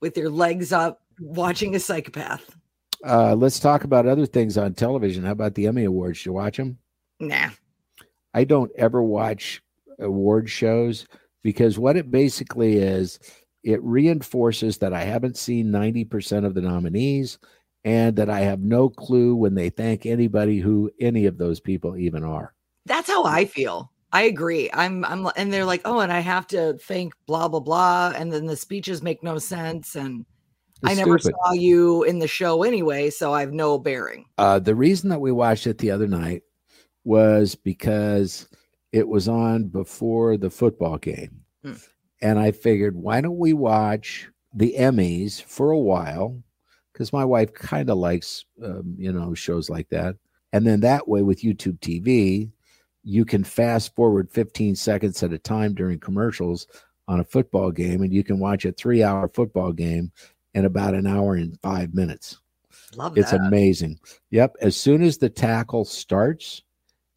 with 0.00 0.16
your 0.16 0.30
legs 0.30 0.72
up, 0.72 1.02
watching 1.20 1.74
a 1.74 1.80
psychopath. 1.80 2.56
Uh, 3.04 3.34
let's 3.34 3.58
talk 3.58 3.82
about 3.82 4.06
other 4.06 4.26
things 4.26 4.56
on 4.56 4.74
television. 4.74 5.24
How 5.24 5.32
about 5.32 5.54
the 5.54 5.66
Emmy 5.66 5.84
Awards? 5.84 6.24
You 6.24 6.32
watch 6.32 6.56
them? 6.56 6.78
Nah. 7.18 7.50
I 8.34 8.44
don't 8.44 8.70
ever 8.76 9.02
watch 9.02 9.60
award 9.98 10.48
shows 10.48 11.06
because 11.42 11.78
what 11.78 11.96
it 11.96 12.10
basically 12.10 12.76
is 12.76 13.18
it 13.64 13.82
reinforces 13.82 14.78
that 14.78 14.92
I 14.92 15.04
haven't 15.04 15.36
seen 15.36 15.66
90% 15.70 16.44
of 16.44 16.54
the 16.54 16.60
nominees 16.60 17.38
and 17.84 18.16
that 18.16 18.30
I 18.30 18.40
have 18.40 18.60
no 18.60 18.88
clue 18.88 19.34
when 19.34 19.54
they 19.54 19.70
thank 19.70 20.06
anybody 20.06 20.58
who 20.58 20.90
any 21.00 21.26
of 21.26 21.38
those 21.38 21.60
people 21.60 21.96
even 21.96 22.24
are. 22.24 22.54
That's 22.86 23.08
how 23.08 23.24
I 23.24 23.44
feel. 23.44 23.92
I 24.12 24.22
agree. 24.22 24.68
I'm 24.72 25.04
I'm 25.06 25.26
and 25.36 25.50
they're 25.52 25.64
like, 25.64 25.80
"Oh, 25.86 26.00
and 26.00 26.12
I 26.12 26.20
have 26.20 26.46
to 26.48 26.74
thank 26.82 27.14
blah 27.26 27.48
blah 27.48 27.60
blah," 27.60 28.12
and 28.14 28.30
then 28.30 28.44
the 28.46 28.56
speeches 28.56 29.02
make 29.02 29.22
no 29.22 29.38
sense 29.38 29.94
and 29.96 30.26
It's 30.82 30.92
I 30.92 30.94
never 30.94 31.18
stupid. 31.18 31.36
saw 31.46 31.52
you 31.52 32.02
in 32.02 32.18
the 32.18 32.28
show 32.28 32.62
anyway, 32.62 33.08
so 33.08 33.32
I 33.32 33.40
have 33.40 33.52
no 33.52 33.78
bearing. 33.78 34.26
Uh, 34.36 34.58
the 34.58 34.74
reason 34.74 35.08
that 35.10 35.20
we 35.20 35.32
watched 35.32 35.66
it 35.66 35.78
the 35.78 35.90
other 35.92 36.06
night 36.08 36.42
was 37.04 37.54
because 37.54 38.48
it 38.92 39.08
was 39.08 39.28
on 39.28 39.68
before 39.68 40.36
the 40.36 40.50
football 40.50 40.98
game. 40.98 41.40
Hmm. 41.64 41.72
And 42.22 42.38
I 42.38 42.52
figured, 42.52 42.96
why 42.96 43.20
don't 43.20 43.38
we 43.38 43.52
watch 43.52 44.30
the 44.54 44.74
Emmys 44.78 45.42
for 45.42 45.70
a 45.70 45.78
while? 45.78 46.40
Because 46.92 47.12
my 47.12 47.24
wife 47.24 47.52
kind 47.52 47.90
of 47.90 47.98
likes, 47.98 48.44
um, 48.64 48.94
you 48.96 49.12
know, 49.12 49.34
shows 49.34 49.68
like 49.68 49.88
that. 49.88 50.16
And 50.52 50.66
then 50.66 50.80
that 50.80 51.08
way 51.08 51.22
with 51.22 51.42
YouTube 51.42 51.80
TV, 51.80 52.50
you 53.02 53.24
can 53.24 53.42
fast 53.42 53.94
forward 53.96 54.30
15 54.30 54.76
seconds 54.76 55.22
at 55.22 55.32
a 55.32 55.38
time 55.38 55.74
during 55.74 55.98
commercials 55.98 56.66
on 57.08 57.20
a 57.20 57.24
football 57.24 57.70
game, 57.70 58.02
and 58.02 58.12
you 58.12 58.22
can 58.22 58.38
watch 58.38 58.64
a 58.64 58.72
three 58.72 59.02
hour 59.02 59.28
football 59.28 59.72
game 59.72 60.12
in 60.54 60.64
about 60.64 60.94
an 60.94 61.06
hour 61.06 61.34
and 61.34 61.58
five 61.60 61.94
minutes. 61.94 62.38
Love 62.94 63.16
it. 63.16 63.20
It's 63.20 63.30
that. 63.32 63.40
amazing. 63.40 63.98
Yep. 64.30 64.56
As 64.60 64.76
soon 64.76 65.02
as 65.02 65.18
the 65.18 65.28
tackle 65.30 65.84
starts, 65.84 66.62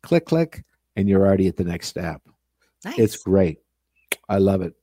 click, 0.01 0.25
click, 0.25 0.63
and 0.95 1.07
you're 1.07 1.25
already 1.25 1.47
at 1.47 1.57
the 1.57 1.63
next 1.63 1.87
step. 1.87 2.21
nice. 2.83 2.97
It's 2.97 3.17
great. 3.17 3.59
I 4.27 4.37
love 4.37 4.61
it. 4.61 4.73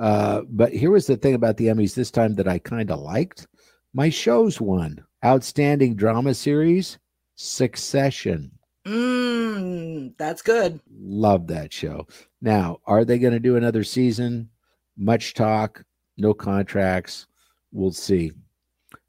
Uh, 0.00 0.42
but 0.48 0.72
here 0.72 0.90
was 0.90 1.06
the 1.06 1.16
thing 1.16 1.34
about 1.34 1.58
the 1.58 1.66
Emmys 1.66 1.94
this 1.94 2.10
time 2.10 2.34
that 2.36 2.48
I 2.48 2.58
kind 2.58 2.90
of 2.90 3.00
liked. 3.00 3.46
My 3.92 4.08
shows 4.08 4.60
won 4.60 5.04
Outstanding 5.24 5.94
Drama 5.94 6.32
Series, 6.34 6.98
Succession. 7.36 8.50
mm, 8.86 10.12
that's 10.16 10.40
good. 10.42 10.80
Love 10.98 11.46
that 11.48 11.72
show. 11.72 12.06
Now, 12.40 12.78
are 12.86 13.04
they 13.04 13.18
going 13.18 13.34
to 13.34 13.38
do 13.40 13.56
another 13.56 13.84
season? 13.84 14.48
Much 14.96 15.34
talk, 15.34 15.84
no 16.16 16.32
contracts. 16.32 17.26
We'll 17.72 17.92
see. 17.92 18.32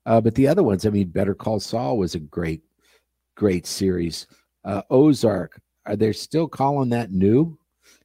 Uh, 0.06 0.20
but 0.20 0.36
the 0.36 0.48
other 0.48 0.64
ones, 0.64 0.86
I 0.86 0.90
mean, 0.90 1.08
Better 1.08 1.36
Call 1.36 1.60
Saul 1.60 1.98
was 1.98 2.16
a 2.16 2.20
great, 2.20 2.64
great 3.36 3.66
series. 3.66 4.28
Uh, 4.66 4.82
Ozark, 4.90 5.62
are 5.86 5.96
they 5.96 6.12
still 6.12 6.48
calling 6.48 6.90
that 6.90 7.12
new? 7.12 7.58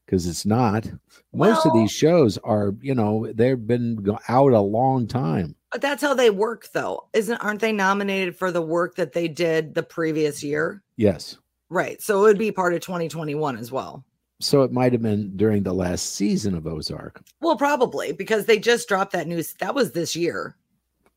Because 0.07 0.29
it's 0.29 0.47
not. 0.47 0.89
Most 1.35 1.67
of 1.67 1.73
these 1.73 1.91
shows 1.91 2.39
are, 2.39 2.75
you 2.81 2.95
know, 2.95 3.31
they've 3.35 3.67
been 3.67 4.07
out 4.29 4.53
a 4.53 4.61
long 4.61 5.09
time. 5.09 5.57
But 5.73 5.83
that's 5.83 6.01
how 6.01 6.15
they 6.15 6.31
work 6.31 6.69
though. 6.73 7.09
Isn't 7.13 7.37
aren't 7.39 7.61
they 7.61 7.73
nominated 7.73 8.37
for 8.37 8.53
the 8.53 8.63
work 8.63 8.95
that 8.97 9.13
they 9.13 9.27
did 9.27 9.75
the 9.75 9.83
previous 9.83 10.43
year? 10.43 10.83
Yes. 10.97 11.37
Right. 11.69 12.01
So 12.01 12.21
it 12.21 12.29
would 12.29 12.39
be 12.39 12.53
part 12.53 12.73
of 12.73 12.81
2021 12.81 13.57
as 13.59 13.73
well. 13.73 14.05
So 14.41 14.63
it 14.63 14.73
might 14.73 14.93
have 14.93 15.03
been 15.03 15.37
during 15.37 15.63
the 15.63 15.75
last 15.75 16.15
season 16.15 16.55
of 16.55 16.67
Ozark. 16.67 17.23
Well, 17.41 17.57
probably 17.57 18.13
because 18.13 18.47
they 18.47 18.59
just 18.59 18.89
dropped 18.89 19.13
that 19.13 19.27
news. 19.27 19.55
That 19.55 19.75
was 19.75 19.93
this 19.93 20.15
year. 20.15 20.57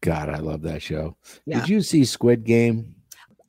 God, 0.01 0.29
I 0.29 0.37
love 0.37 0.61
that 0.63 0.81
show. 0.81 1.15
Yeah. 1.45 1.59
Did 1.59 1.69
you 1.69 1.81
see 1.81 2.05
Squid 2.05 2.43
Game? 2.43 2.95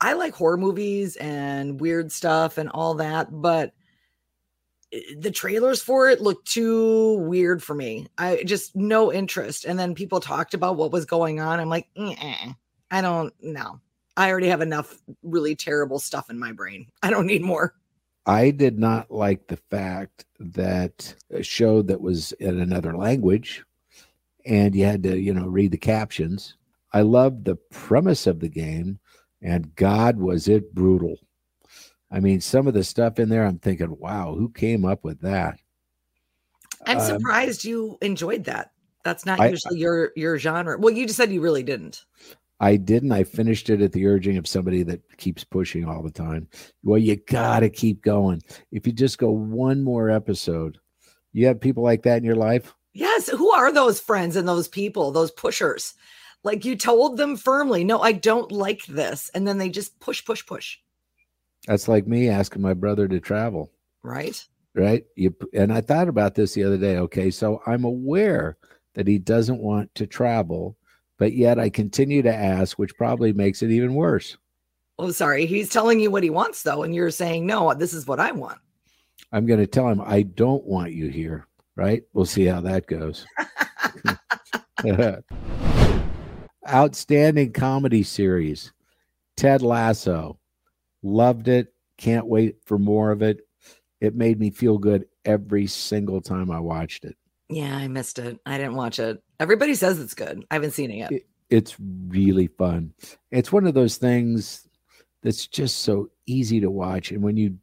I 0.01 0.13
like 0.13 0.33
horror 0.33 0.57
movies 0.57 1.15
and 1.17 1.79
weird 1.79 2.11
stuff 2.11 2.57
and 2.57 2.69
all 2.69 2.95
that, 2.95 3.27
but 3.31 3.73
the 5.17 5.31
trailers 5.31 5.81
for 5.81 6.09
it 6.09 6.21
looked 6.21 6.47
too 6.47 7.17
weird 7.19 7.63
for 7.63 7.73
me. 7.73 8.07
I 8.17 8.43
just 8.45 8.75
no 8.75 9.11
interest. 9.11 9.65
And 9.65 9.79
then 9.79 9.95
people 9.95 10.19
talked 10.19 10.53
about 10.53 10.75
what 10.75 10.91
was 10.91 11.05
going 11.05 11.39
on. 11.39 11.59
I'm 11.59 11.69
like, 11.69 11.87
I 11.97 13.01
don't 13.01 13.33
know. 13.41 13.79
I 14.17 14.29
already 14.29 14.47
have 14.47 14.61
enough 14.61 14.97
really 15.23 15.55
terrible 15.55 15.99
stuff 15.99 16.29
in 16.29 16.37
my 16.37 16.51
brain. 16.51 16.87
I 17.01 17.09
don't 17.09 17.25
need 17.25 17.41
more. 17.41 17.73
I 18.25 18.51
did 18.51 18.77
not 18.77 19.09
like 19.09 19.47
the 19.47 19.57
fact 19.57 20.25
that 20.39 21.15
a 21.31 21.41
show 21.41 21.81
that 21.83 22.01
was 22.01 22.33
in 22.33 22.59
another 22.59 22.95
language 22.95 23.63
and 24.45 24.75
you 24.75 24.85
had 24.85 25.03
to, 25.03 25.17
you 25.17 25.33
know, 25.33 25.47
read 25.47 25.71
the 25.71 25.77
captions. 25.77 26.57
I 26.93 27.01
loved 27.01 27.45
the 27.45 27.55
premise 27.55 28.27
of 28.27 28.41
the 28.41 28.49
game 28.49 28.99
and 29.41 29.73
God 29.75 30.17
was 30.17 30.47
it 30.47 30.75
brutal. 30.75 31.15
I 32.11 32.19
mean, 32.19 32.41
some 32.41 32.67
of 32.67 32.73
the 32.73 32.83
stuff 32.83 33.19
in 33.19 33.29
there, 33.29 33.45
I'm 33.45 33.59
thinking, 33.59 33.97
wow, 33.97 34.35
who 34.37 34.49
came 34.49 34.83
up 34.85 35.03
with 35.03 35.21
that? 35.21 35.59
I'm 36.85 36.97
Um, 36.97 37.03
surprised 37.05 37.63
you 37.63 37.97
enjoyed 38.01 38.43
that. 38.45 38.71
That's 39.03 39.25
not 39.25 39.39
I- 39.39 39.49
usually 39.49 39.79
your 39.79 40.11
your 40.15 40.37
genre. 40.37 40.77
Well, 40.77 40.93
you 40.93 41.05
just 41.05 41.17
said 41.17 41.31
you 41.31 41.41
really 41.41 41.63
didn't. 41.63 42.03
I 42.59 42.75
didn't. 42.75 43.11
I 43.11 43.23
finished 43.23 43.71
it 43.71 43.81
at 43.81 43.91
the 43.91 44.05
urging 44.05 44.37
of 44.37 44.45
somebody 44.45 44.83
that 44.83 45.01
keeps 45.17 45.43
pushing 45.43 45.85
all 45.85 46.03
the 46.03 46.11
time. 46.11 46.47
Well, 46.83 46.99
you 46.99 47.15
got 47.15 47.61
to 47.61 47.69
keep 47.69 48.03
going. 48.03 48.41
If 48.71 48.85
you 48.85 48.93
just 48.93 49.17
go 49.17 49.31
one 49.31 49.81
more 49.81 50.11
episode, 50.11 50.77
you 51.33 51.47
have 51.47 51.59
people 51.59 51.81
like 51.81 52.03
that 52.03 52.17
in 52.17 52.23
your 52.23 52.35
life. 52.35 52.75
Yes. 52.93 53.29
Who 53.29 53.49
are 53.51 53.71
those 53.71 53.99
friends 53.99 54.35
and 54.35 54.47
those 54.47 54.67
people, 54.67 55.11
those 55.11 55.31
pushers? 55.31 55.95
Like 56.43 56.63
you 56.63 56.75
told 56.75 57.17
them 57.17 57.35
firmly, 57.35 57.83
no, 57.83 57.99
I 57.99 58.11
don't 58.11 58.51
like 58.51 58.85
this. 58.85 59.31
And 59.33 59.47
then 59.47 59.57
they 59.57 59.69
just 59.69 59.99
push, 59.99 60.23
push, 60.23 60.45
push. 60.45 60.77
That's 61.67 61.87
like 61.87 62.07
me 62.07 62.27
asking 62.29 62.61
my 62.61 62.73
brother 62.73 63.07
to 63.07 63.19
travel, 63.19 63.71
Right. 64.03 64.43
right? 64.73 65.05
You 65.15 65.35
and 65.53 65.71
I 65.71 65.81
thought 65.81 66.07
about 66.07 66.35
this 66.35 66.53
the 66.53 66.63
other 66.63 66.77
day. 66.77 66.97
Okay, 66.97 67.29
so 67.31 67.61
I'm 67.65 67.83
aware 67.83 68.57
that 68.95 69.07
he 69.07 69.19
doesn't 69.19 69.61
want 69.61 69.93
to 69.95 70.07
travel, 70.07 70.75
but 71.17 71.33
yet 71.33 71.59
I 71.59 71.69
continue 71.69 72.21
to 72.23 72.33
ask, 72.33 72.79
which 72.79 72.95
probably 72.97 73.31
makes 73.31 73.61
it 73.61 73.71
even 73.71 73.93
worse. 73.95 74.37
Oh, 74.99 75.11
sorry. 75.11 75.45
He's 75.45 75.69
telling 75.69 75.99
you 75.99 76.11
what 76.11 76.23
he 76.23 76.29
wants, 76.29 76.61
though. 76.63 76.83
And 76.83 76.93
you're 76.93 77.09
saying, 77.11 77.45
no, 77.45 77.73
this 77.73 77.93
is 77.93 78.05
what 78.07 78.19
I 78.19 78.31
want. 78.31 78.59
I'm 79.31 79.45
going 79.45 79.59
to 79.59 79.67
tell 79.67 79.87
him 79.87 80.01
I 80.01 80.23
don't 80.23 80.63
want 80.65 80.91
you 80.91 81.07
here, 81.07 81.47
right? 81.75 82.03
We'll 82.13 82.25
see 82.25 82.45
how 82.45 82.61
that 82.61 82.85
goes. 82.87 83.25
Outstanding 86.69 87.53
comedy 87.53 88.03
series. 88.03 88.71
Ted 89.37 89.61
Lasso. 89.61 90.37
Loved 91.03 91.47
it. 91.47 91.73
Can't 91.97 92.27
wait 92.27 92.57
for 92.65 92.77
more 92.77 93.11
of 93.11 93.21
it. 93.21 93.41
It 93.99 94.15
made 94.15 94.39
me 94.39 94.49
feel 94.49 94.77
good 94.77 95.05
every 95.25 95.67
single 95.67 96.21
time 96.21 96.49
I 96.51 96.59
watched 96.59 97.05
it. 97.05 97.15
Yeah, 97.49 97.75
I 97.75 97.87
missed 97.87 98.17
it. 98.19 98.39
I 98.45 98.57
didn't 98.57 98.75
watch 98.75 98.97
it. 98.99 99.21
Everybody 99.39 99.75
says 99.75 99.99
it's 99.99 100.13
good. 100.13 100.43
I 100.49 100.55
haven't 100.55 100.71
seen 100.71 100.91
it 100.91 100.97
yet. 100.97 101.11
It- 101.11 101.27
It's 101.49 101.75
really 102.07 102.47
fun. 102.47 102.93
It's 103.29 103.51
one 103.51 103.67
of 103.67 103.73
those 103.73 103.97
things 103.97 104.67
that's 105.21 105.47
just 105.47 105.79
so 105.79 106.09
easy 106.25 106.61
to 106.61 106.71
watch. 106.71 107.11
And 107.11 107.21
when 107.21 107.35
you 107.35 107.57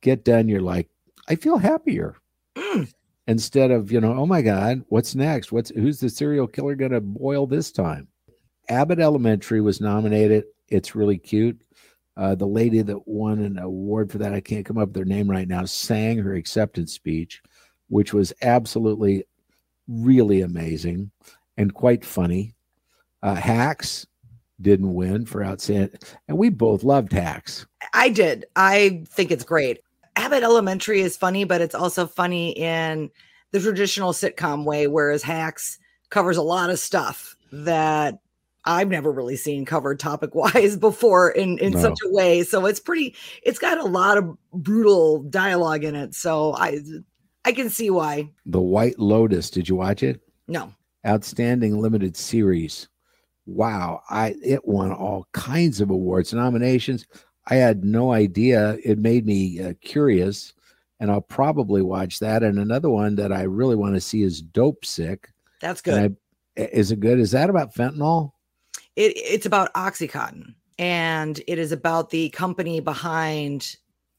get 0.00 0.24
done, 0.24 0.48
you're 0.48 0.60
like, 0.60 0.88
I 1.28 1.36
feel 1.36 1.56
happier. 1.58 2.16
Mm. 2.56 2.92
instead 3.28 3.70
of 3.70 3.92
you 3.92 4.00
know 4.00 4.14
oh 4.14 4.26
my 4.26 4.40
god 4.42 4.82
what's 4.88 5.14
next 5.14 5.52
what's 5.52 5.70
who's 5.70 6.00
the 6.00 6.08
serial 6.10 6.46
killer 6.48 6.74
going 6.74 6.90
to 6.90 7.00
boil 7.00 7.46
this 7.46 7.70
time 7.70 8.08
abbott 8.68 8.98
elementary 8.98 9.60
was 9.60 9.80
nominated 9.80 10.42
it's 10.68 10.96
really 10.96 11.18
cute 11.18 11.60
uh, 12.18 12.34
the 12.34 12.46
lady 12.46 12.82
that 12.82 13.08
won 13.08 13.40
an 13.40 13.58
award 13.58 14.10
for 14.10 14.18
that 14.18 14.34
i 14.34 14.40
can't 14.40 14.66
come 14.66 14.76
up 14.76 14.88
with 14.88 14.94
their 14.94 15.04
name 15.04 15.30
right 15.30 15.48
now 15.48 15.64
sang 15.64 16.18
her 16.18 16.34
acceptance 16.34 16.92
speech 16.92 17.40
which 17.88 18.12
was 18.12 18.32
absolutely 18.42 19.24
really 19.86 20.42
amazing 20.42 21.10
and 21.56 21.72
quite 21.72 22.04
funny 22.04 22.54
uh, 23.22 23.34
hacks 23.34 24.06
didn't 24.60 24.92
win 24.92 25.24
for 25.24 25.44
outstanding 25.44 25.98
and 26.28 26.36
we 26.36 26.50
both 26.50 26.82
loved 26.82 27.12
hacks 27.12 27.66
I 27.92 28.08
did. 28.10 28.46
I 28.56 29.04
think 29.08 29.30
it's 29.30 29.44
great. 29.44 29.80
Abbott 30.16 30.42
Elementary 30.42 31.00
is 31.00 31.16
funny, 31.16 31.44
but 31.44 31.60
it's 31.60 31.74
also 31.74 32.06
funny 32.06 32.50
in 32.50 33.10
the 33.52 33.60
traditional 33.60 34.12
sitcom 34.12 34.64
way, 34.64 34.86
whereas 34.86 35.22
Hacks 35.22 35.78
covers 36.10 36.36
a 36.36 36.42
lot 36.42 36.70
of 36.70 36.78
stuff 36.78 37.36
that 37.52 38.18
I've 38.68 38.88
never 38.88 39.10
really 39.10 39.36
seen 39.36 39.64
covered 39.64 39.98
topic 39.98 40.34
wise 40.34 40.76
before 40.76 41.30
in, 41.30 41.58
in 41.58 41.72
No. 41.72 41.80
such 41.80 41.98
a 42.04 42.12
way. 42.12 42.42
So 42.44 42.66
it's 42.66 42.78
pretty, 42.80 43.14
it's 43.42 43.58
got 43.58 43.78
a 43.78 43.84
lot 43.84 44.18
of 44.18 44.36
brutal 44.52 45.22
dialogue 45.24 45.82
in 45.84 45.94
it. 45.96 46.14
So 46.14 46.54
I 46.54 46.78
I 47.44 47.52
can 47.52 47.70
see 47.70 47.88
why. 47.90 48.30
the 48.46 48.60
white 48.60 48.98
lotus 48.98 49.48
did 49.50 49.68
you 49.68 49.76
watch 49.76 50.02
it 50.02 50.20
No. 50.48 50.72
outstanding 51.06 51.80
limited 51.80 52.16
series. 52.16 52.88
Wow, 53.46 54.02
I 54.10 54.34
it 54.44 54.68
won 54.68 54.92
all 54.92 55.26
kinds 55.32 55.80
of 55.80 55.88
awards, 55.88 56.34
nominations. 56.34 57.06
I 57.46 57.54
had 57.54 57.82
no 57.82 58.12
idea. 58.12 58.76
It 58.84 58.98
made 58.98 59.24
me 59.24 59.58
uh, 59.58 59.72
curious, 59.80 60.52
and 61.00 61.10
I'll 61.10 61.22
probably 61.22 61.80
watch 61.80 62.18
that. 62.18 62.42
And 62.42 62.58
another 62.58 62.90
one 62.90 63.14
that 63.16 63.32
I 63.32 63.44
really 63.44 63.76
want 63.76 63.94
to 63.94 64.02
see 64.02 64.20
is 64.22 64.42
Dopesick. 64.42 65.24
That's 65.62 65.80
good. 65.80 66.14
I, 66.58 66.60
is 66.62 66.90
it 66.90 67.00
good? 67.00 67.18
Is 67.18 67.30
that 67.30 67.48
about 67.48 67.74
fentanyl? 67.74 68.32
It, 68.98 69.12
it's 69.16 69.46
about 69.46 69.72
Oxycontin 69.74 70.54
and 70.76 71.40
it 71.46 71.58
is 71.58 71.70
about 71.70 72.10
the 72.10 72.30
company 72.30 72.80
behind 72.80 73.76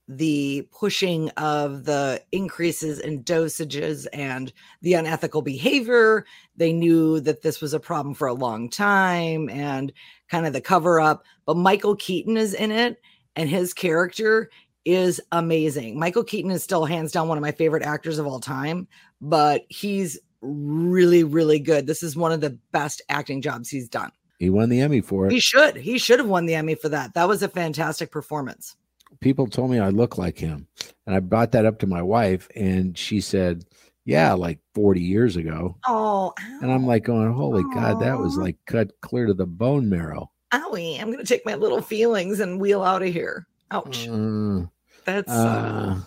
the 0.07 0.67
pushing 0.71 1.29
of 1.31 1.83
the 1.83 2.23
increases 2.31 2.97
in 2.99 3.23
dosages 3.23 4.07
and 4.13 4.53
the 4.81 4.93
unethical 4.93 5.41
behavior. 5.41 6.25
They 6.55 6.71
knew 6.71 7.19
that 7.19 7.41
this 7.41 7.59
was 7.59 7.73
a 7.73 7.79
problem 7.79 8.15
for 8.15 8.27
a 8.27 8.33
long 8.33 8.69
time 8.69 9.49
and 9.49 9.91
kind 10.29 10.47
of 10.47 10.53
the 10.53 10.61
cover 10.61 10.99
up. 11.01 11.25
But 11.45 11.57
Michael 11.57 11.97
Keaton 11.97 12.37
is 12.37 12.53
in 12.53 12.71
it, 12.71 13.01
and 13.35 13.49
his 13.49 13.73
character 13.73 14.49
is 14.85 15.21
amazing. 15.33 15.99
Michael 15.99 16.23
Keaton 16.23 16.51
is 16.51 16.63
still 16.63 16.85
hands 16.85 17.11
down 17.11 17.27
one 17.27 17.37
of 17.37 17.43
my 17.43 17.51
favorite 17.51 17.83
actors 17.83 18.17
of 18.17 18.25
all 18.25 18.39
time, 18.39 18.87
but 19.19 19.65
he's 19.67 20.17
really, 20.41 21.25
really 21.25 21.59
good. 21.59 21.85
This 21.85 22.01
is 22.01 22.15
one 22.15 22.31
of 22.31 22.39
the 22.39 22.57
best 22.71 23.01
acting 23.09 23.41
jobs 23.41 23.69
he's 23.69 23.89
done. 23.89 24.11
He 24.39 24.49
won 24.49 24.69
the 24.69 24.81
Emmy 24.81 25.01
for 25.01 25.27
it. 25.27 25.31
He 25.31 25.39
should. 25.39 25.75
He 25.75 25.99
should 25.99 26.19
have 26.19 26.27
won 26.27 26.47
the 26.47 26.55
Emmy 26.55 26.73
for 26.73 26.89
that. 26.89 27.13
That 27.13 27.27
was 27.27 27.43
a 27.43 27.49
fantastic 27.49 28.09
performance 28.11 28.75
people 29.19 29.47
told 29.47 29.71
me 29.71 29.79
I 29.79 29.89
look 29.89 30.17
like 30.17 30.37
him. 30.37 30.67
And 31.05 31.15
I 31.15 31.19
brought 31.19 31.51
that 31.53 31.65
up 31.65 31.79
to 31.79 31.87
my 31.87 32.01
wife, 32.01 32.47
and 32.55 32.97
she 32.97 33.21
said, 33.21 33.65
Yeah, 34.05 34.33
like 34.33 34.59
40 34.75 35.01
years 35.01 35.35
ago. 35.35 35.77
Oh, 35.87 36.33
and 36.61 36.71
I'm 36.71 36.85
like, 36.85 37.03
going, 37.03 37.31
Holy 37.33 37.63
God, 37.73 37.99
that 38.01 38.17
was 38.17 38.37
like 38.37 38.57
cut 38.65 38.91
clear 39.01 39.25
to 39.25 39.33
the 39.33 39.47
bone 39.47 39.89
marrow. 39.89 40.31
Owie, 40.53 40.99
I'm 40.99 41.11
going 41.11 41.23
to 41.23 41.25
take 41.25 41.45
my 41.45 41.55
little 41.55 41.81
feelings 41.81 42.39
and 42.39 42.59
wheel 42.59 42.83
out 42.83 43.03
of 43.03 43.13
here. 43.13 43.47
Ouch. 43.71 44.07
Uh, 44.07 44.61
That's 45.05 45.31
uh, 45.31 45.95
uh, 45.97 45.99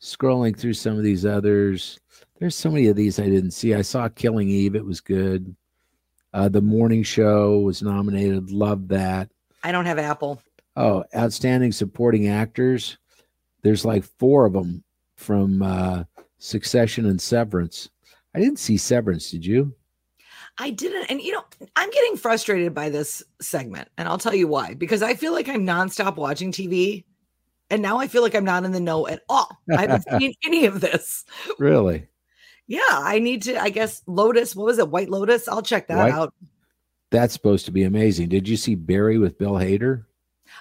scrolling 0.00 0.56
through 0.56 0.74
some 0.74 0.96
of 0.96 1.02
these 1.02 1.26
others. 1.26 1.98
There's 2.38 2.54
so 2.54 2.70
many 2.70 2.86
of 2.86 2.96
these 2.96 3.18
I 3.18 3.28
didn't 3.28 3.50
see. 3.50 3.74
I 3.74 3.82
saw 3.82 4.08
Killing 4.08 4.48
Eve, 4.48 4.76
it 4.76 4.84
was 4.84 5.00
good. 5.00 5.54
Uh, 6.32 6.48
the 6.48 6.62
Morning 6.62 7.02
Show 7.02 7.60
was 7.60 7.82
nominated. 7.82 8.50
Love 8.50 8.88
that. 8.88 9.30
I 9.62 9.72
don't 9.72 9.86
have 9.86 9.98
Apple. 9.98 10.40
Oh, 10.76 11.04
outstanding 11.14 11.72
supporting 11.72 12.28
actors. 12.28 12.98
There's 13.62 13.84
like 13.84 14.04
four 14.18 14.46
of 14.46 14.52
them 14.52 14.84
from 15.16 15.62
uh, 15.62 16.04
Succession 16.38 17.06
and 17.06 17.20
Severance. 17.20 17.90
I 18.34 18.38
didn't 18.38 18.58
see 18.58 18.76
Severance. 18.76 19.30
Did 19.30 19.44
you? 19.44 19.74
I 20.58 20.70
didn't. 20.70 21.10
And, 21.10 21.20
you 21.20 21.32
know, 21.32 21.44
I'm 21.76 21.90
getting 21.90 22.16
frustrated 22.16 22.74
by 22.74 22.90
this 22.90 23.22
segment. 23.40 23.88
And 23.98 24.08
I'll 24.08 24.18
tell 24.18 24.34
you 24.34 24.46
why. 24.46 24.74
Because 24.74 25.02
I 25.02 25.14
feel 25.14 25.32
like 25.32 25.48
I'm 25.48 25.66
nonstop 25.66 26.16
watching 26.16 26.52
TV. 26.52 27.04
And 27.70 27.82
now 27.82 27.98
I 27.98 28.08
feel 28.08 28.22
like 28.22 28.34
I'm 28.34 28.44
not 28.44 28.64
in 28.64 28.72
the 28.72 28.80
know 28.80 29.06
at 29.06 29.22
all. 29.28 29.48
I 29.70 29.82
haven't 29.82 30.04
seen 30.18 30.34
any 30.44 30.66
of 30.66 30.80
this. 30.80 31.24
Really? 31.58 32.06
Yeah. 32.70 32.80
I 32.90 33.18
need 33.18 33.42
to, 33.42 33.60
I 33.60 33.70
guess, 33.70 34.02
Lotus. 34.06 34.54
What 34.54 34.66
was 34.66 34.78
it? 34.78 34.88
White 34.88 35.10
Lotus? 35.10 35.48
I'll 35.48 35.60
check 35.60 35.88
that 35.88 35.98
White, 35.98 36.12
out. 36.12 36.32
That's 37.10 37.34
supposed 37.34 37.66
to 37.66 37.72
be 37.72 37.82
amazing. 37.82 38.28
Did 38.28 38.48
you 38.48 38.56
see 38.56 38.76
Barry 38.76 39.18
with 39.18 39.38
Bill 39.38 39.54
Hader? 39.54 40.04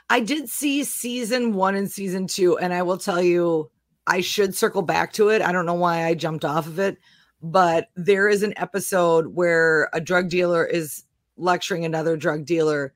I 0.10 0.20
did 0.20 0.50
see 0.50 0.84
season 0.84 1.54
one 1.54 1.76
and 1.76 1.90
season 1.90 2.26
two, 2.26 2.58
and 2.58 2.74
I 2.74 2.82
will 2.82 2.98
tell 2.98 3.22
you, 3.22 3.70
I 4.08 4.22
should 4.22 4.56
circle 4.56 4.82
back 4.82 5.14
to 5.14 5.30
it. 5.30 5.44
I 5.44 5.52
don't 5.52 5.68
know 5.68 5.76
why 5.76 6.06
I 6.06 6.16
jumped 6.16 6.46
off 6.46 6.66
of 6.66 6.80
it, 6.80 6.98
but 7.44 7.90
there 7.96 8.28
is 8.28 8.42
an 8.42 8.56
episode 8.58 9.28
where 9.28 9.88
a 9.94 10.02
drug 10.02 10.30
dealer 10.30 10.66
is 10.66 11.04
lecturing 11.38 11.86
another 11.86 12.18
drug 12.18 12.44
dealer 12.46 12.94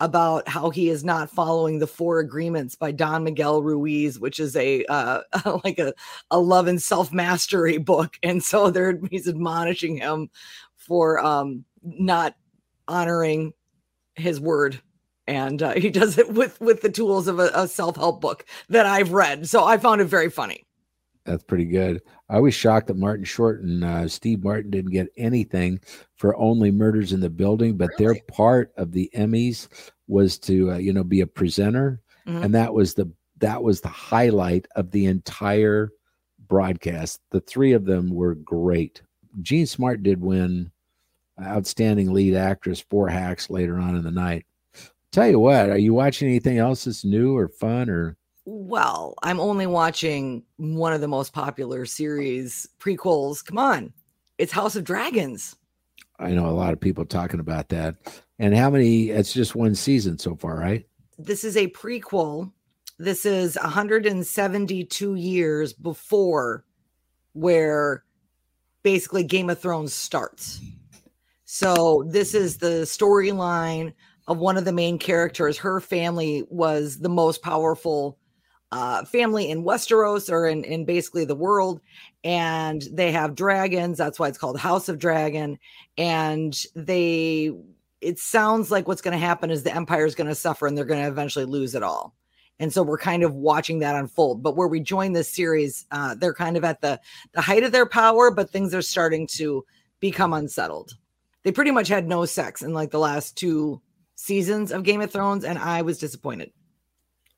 about 0.00 0.46
how 0.48 0.70
he 0.70 0.90
is 0.90 1.04
not 1.04 1.30
following 1.30 1.78
the 1.78 1.86
four 1.86 2.18
agreements 2.18 2.74
by 2.74 2.92
Don 2.92 3.24
Miguel 3.24 3.62
Ruiz, 3.62 4.18
which 4.18 4.38
is 4.40 4.54
a 4.56 4.84
uh, 4.86 5.22
like 5.64 5.78
a, 5.78 5.94
a 6.30 6.38
love 6.38 6.66
and 6.66 6.80
self 6.80 7.12
mastery 7.12 7.78
book, 7.78 8.18
and 8.22 8.42
so 8.42 8.70
there 8.70 8.98
he's 9.10 9.28
admonishing 9.28 9.96
him 9.96 10.28
for 10.76 11.18
um, 11.24 11.64
not 11.82 12.34
honoring 12.88 13.52
his 14.14 14.40
word. 14.40 14.80
And 15.28 15.60
uh, 15.60 15.72
he 15.72 15.90
does 15.90 16.18
it 16.18 16.32
with 16.32 16.60
with 16.60 16.82
the 16.82 16.90
tools 16.90 17.26
of 17.26 17.40
a, 17.40 17.50
a 17.54 17.66
self-help 17.66 18.20
book 18.20 18.44
that 18.68 18.86
i've 18.86 19.12
read. 19.12 19.48
So 19.48 19.64
i 19.64 19.76
found 19.76 20.00
it 20.00 20.04
very 20.04 20.30
funny 20.30 20.65
that's 21.26 21.44
pretty 21.44 21.64
good 21.64 22.00
i 22.28 22.38
was 22.38 22.54
shocked 22.54 22.86
that 22.86 22.96
martin 22.96 23.24
short 23.24 23.62
and 23.62 23.84
uh, 23.84 24.08
steve 24.08 24.42
martin 24.42 24.70
didn't 24.70 24.92
get 24.92 25.08
anything 25.16 25.80
for 26.16 26.36
only 26.36 26.70
murders 26.70 27.12
in 27.12 27.20
the 27.20 27.30
building 27.30 27.76
but 27.76 27.90
really? 27.98 28.14
their 28.14 28.22
part 28.28 28.72
of 28.76 28.92
the 28.92 29.10
emmys 29.14 29.68
was 30.08 30.38
to 30.38 30.72
uh, 30.72 30.76
you 30.76 30.92
know 30.92 31.04
be 31.04 31.20
a 31.20 31.26
presenter 31.26 32.00
mm-hmm. 32.26 32.42
and 32.42 32.54
that 32.54 32.72
was 32.72 32.94
the 32.94 33.10
that 33.38 33.62
was 33.62 33.80
the 33.80 33.88
highlight 33.88 34.66
of 34.76 34.90
the 34.90 35.06
entire 35.06 35.90
broadcast 36.48 37.20
the 37.30 37.40
three 37.40 37.72
of 37.72 37.84
them 37.84 38.10
were 38.10 38.34
great 38.34 39.02
Jean 39.42 39.66
Smart 39.66 40.02
did 40.02 40.20
win 40.22 40.70
outstanding 41.42 42.14
lead 42.14 42.34
actress 42.34 42.80
for 42.88 43.08
hacks 43.08 43.50
later 43.50 43.78
on 43.78 43.94
in 43.94 44.02
the 44.02 44.10
night 44.10 44.46
Tell 45.16 45.28
you 45.28 45.38
what, 45.38 45.70
are 45.70 45.78
you 45.78 45.94
watching 45.94 46.28
anything 46.28 46.58
else 46.58 46.84
that's 46.84 47.02
new 47.02 47.34
or 47.34 47.48
fun 47.48 47.88
or? 47.88 48.18
Well, 48.48 49.16
I'm 49.24 49.40
only 49.40 49.66
watching 49.66 50.44
one 50.56 50.92
of 50.92 51.00
the 51.00 51.08
most 51.08 51.32
popular 51.32 51.84
series 51.84 52.68
prequels. 52.78 53.44
Come 53.44 53.58
on, 53.58 53.92
it's 54.38 54.52
House 54.52 54.76
of 54.76 54.84
Dragons. 54.84 55.56
I 56.20 56.30
know 56.30 56.46
a 56.46 56.52
lot 56.52 56.72
of 56.72 56.80
people 56.80 57.04
talking 57.04 57.40
about 57.40 57.70
that. 57.70 57.96
And 58.38 58.56
how 58.56 58.70
many? 58.70 59.10
It's 59.10 59.32
just 59.32 59.56
one 59.56 59.74
season 59.74 60.16
so 60.18 60.36
far, 60.36 60.56
right? 60.56 60.86
This 61.18 61.42
is 61.42 61.56
a 61.56 61.66
prequel. 61.68 62.52
This 62.98 63.26
is 63.26 63.58
172 63.60 65.14
years 65.16 65.72
before 65.72 66.64
where 67.32 68.04
basically 68.84 69.24
Game 69.24 69.50
of 69.50 69.58
Thrones 69.58 69.92
starts. 69.92 70.60
So 71.46 72.04
this 72.06 72.32
is 72.32 72.58
the 72.58 72.82
storyline 72.82 73.92
of 74.28 74.38
one 74.38 74.56
of 74.56 74.64
the 74.64 74.72
main 74.72 74.98
characters. 74.98 75.58
Her 75.58 75.80
family 75.80 76.44
was 76.48 77.00
the 77.00 77.08
most 77.08 77.42
powerful 77.42 78.18
uh, 78.72 79.04
family 79.04 79.50
in 79.50 79.64
Westeros 79.64 80.30
or 80.30 80.46
in, 80.46 80.64
in 80.64 80.84
basically 80.84 81.24
the 81.24 81.34
world. 81.34 81.80
And 82.24 82.82
they 82.92 83.12
have 83.12 83.34
dragons. 83.34 83.98
That's 83.98 84.18
why 84.18 84.28
it's 84.28 84.38
called 84.38 84.58
House 84.58 84.88
of 84.88 84.98
Dragon. 84.98 85.58
And 85.96 86.56
they, 86.74 87.52
it 88.00 88.18
sounds 88.18 88.70
like 88.70 88.88
what's 88.88 89.02
going 89.02 89.18
to 89.18 89.24
happen 89.24 89.50
is 89.50 89.62
the 89.62 89.74
empire 89.74 90.06
is 90.06 90.14
going 90.14 90.28
to 90.28 90.34
suffer 90.34 90.66
and 90.66 90.76
they're 90.76 90.84
going 90.84 91.02
to 91.02 91.08
eventually 91.08 91.44
lose 91.44 91.74
it 91.74 91.82
all. 91.82 92.14
And 92.58 92.72
so 92.72 92.82
we're 92.82 92.98
kind 92.98 93.22
of 93.22 93.34
watching 93.34 93.80
that 93.80 93.96
unfold. 93.96 94.42
But 94.42 94.56
where 94.56 94.68
we 94.68 94.80
join 94.80 95.12
this 95.12 95.28
series, 95.28 95.84
uh, 95.90 96.14
they're 96.14 96.34
kind 96.34 96.56
of 96.56 96.64
at 96.64 96.80
the 96.80 96.98
the 97.32 97.42
height 97.42 97.64
of 97.64 97.72
their 97.72 97.86
power, 97.86 98.30
but 98.30 98.50
things 98.50 98.74
are 98.74 98.82
starting 98.82 99.26
to 99.32 99.64
become 100.00 100.32
unsettled. 100.32 100.96
They 101.42 101.52
pretty 101.52 101.70
much 101.70 101.88
had 101.88 102.08
no 102.08 102.24
sex 102.24 102.62
in 102.62 102.72
like 102.72 102.90
the 102.90 102.98
last 102.98 103.36
two 103.36 103.80
seasons 104.14 104.72
of 104.72 104.84
Game 104.84 105.02
of 105.02 105.10
Thrones, 105.10 105.44
and 105.44 105.58
I 105.58 105.82
was 105.82 105.98
disappointed. 105.98 106.50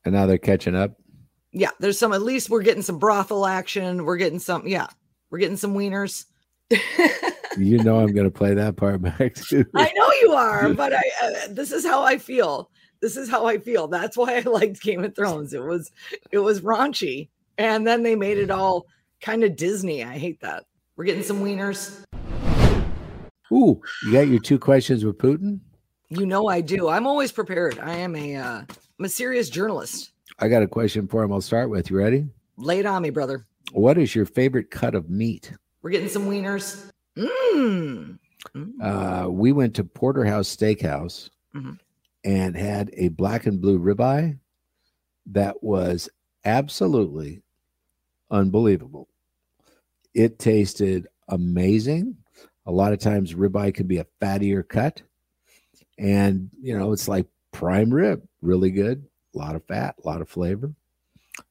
And 0.04 0.14
now 0.14 0.26
they're 0.26 0.38
catching 0.38 0.76
up. 0.76 0.92
Yeah, 1.52 1.70
there's 1.80 1.98
some. 1.98 2.12
At 2.12 2.22
least 2.22 2.50
we're 2.50 2.62
getting 2.62 2.82
some 2.82 2.98
brothel 2.98 3.46
action. 3.46 4.04
We're 4.04 4.16
getting 4.16 4.38
some. 4.38 4.66
Yeah, 4.66 4.88
we're 5.30 5.38
getting 5.38 5.56
some 5.56 5.74
wieners. 5.74 6.26
you 7.56 7.82
know 7.82 8.00
I'm 8.00 8.12
going 8.12 8.30
to 8.30 8.30
play 8.30 8.54
that 8.54 8.76
part 8.76 9.00
back 9.00 9.34
too. 9.48 9.64
I 9.74 9.92
know 9.94 10.10
you 10.22 10.32
are, 10.32 10.72
but 10.74 10.92
I. 10.92 11.02
Uh, 11.22 11.32
this 11.50 11.72
is 11.72 11.84
how 11.84 12.02
I 12.02 12.18
feel. 12.18 12.70
This 13.00 13.16
is 13.16 13.30
how 13.30 13.46
I 13.46 13.58
feel. 13.58 13.88
That's 13.88 14.16
why 14.16 14.36
I 14.36 14.40
liked 14.40 14.82
Game 14.82 15.04
of 15.04 15.14
Thrones. 15.14 15.54
It 15.54 15.62
was, 15.62 15.90
it 16.32 16.38
was 16.38 16.62
raunchy, 16.62 17.28
and 17.56 17.86
then 17.86 18.02
they 18.02 18.16
made 18.16 18.38
it 18.38 18.50
all 18.50 18.86
kind 19.20 19.44
of 19.44 19.56
Disney. 19.56 20.02
I 20.04 20.18
hate 20.18 20.40
that. 20.40 20.64
We're 20.96 21.04
getting 21.04 21.22
some 21.22 21.40
wieners. 21.42 22.02
Ooh, 23.52 23.80
you 24.04 24.12
got 24.12 24.28
your 24.28 24.40
two 24.40 24.58
questions 24.58 25.04
with 25.04 25.16
Putin? 25.16 25.60
You 26.10 26.26
know 26.26 26.48
I 26.48 26.60
do. 26.60 26.88
I'm 26.88 27.06
always 27.06 27.32
prepared. 27.32 27.78
I 27.78 27.94
am 27.94 28.16
a 28.16 28.36
uh, 28.36 28.62
I'm 28.98 29.04
a 29.04 29.08
serious 29.08 29.48
journalist. 29.48 30.12
I 30.38 30.48
got 30.48 30.62
a 30.62 30.68
question 30.68 31.08
for 31.08 31.22
him. 31.22 31.32
I'll 31.32 31.40
start 31.40 31.70
with. 31.70 31.90
You 31.90 31.98
ready? 31.98 32.26
Lay 32.56 32.80
it 32.80 32.86
on 32.86 33.02
me, 33.02 33.10
brother. 33.10 33.46
What 33.72 33.98
is 33.98 34.14
your 34.14 34.26
favorite 34.26 34.70
cut 34.70 34.94
of 34.94 35.10
meat? 35.10 35.52
We're 35.82 35.90
getting 35.90 36.08
some 36.08 36.28
wieners. 36.28 36.90
Mm. 37.16 38.18
Mm. 38.54 38.72
Uh, 38.80 39.28
we 39.30 39.52
went 39.52 39.74
to 39.76 39.84
Porterhouse 39.84 40.54
Steakhouse 40.54 41.30
mm-hmm. 41.54 41.72
and 42.24 42.56
had 42.56 42.90
a 42.94 43.08
black 43.08 43.46
and 43.46 43.60
blue 43.60 43.78
ribeye 43.78 44.38
that 45.26 45.62
was 45.62 46.08
absolutely 46.44 47.42
unbelievable. 48.30 49.08
It 50.14 50.38
tasted 50.38 51.06
amazing. 51.28 52.16
A 52.66 52.72
lot 52.72 52.92
of 52.92 52.98
times, 52.98 53.34
ribeye 53.34 53.74
can 53.74 53.86
be 53.86 53.98
a 53.98 54.06
fattier 54.20 54.66
cut 54.66 55.02
and 55.98 56.48
you 56.60 56.78
know 56.78 56.92
it's 56.92 57.08
like 57.08 57.26
prime 57.52 57.92
rib, 57.92 58.22
really 58.40 58.70
good, 58.70 59.04
a 59.34 59.38
lot 59.38 59.56
of 59.56 59.64
fat, 59.64 59.96
a 60.02 60.06
lot 60.06 60.20
of 60.20 60.28
flavor. 60.28 60.72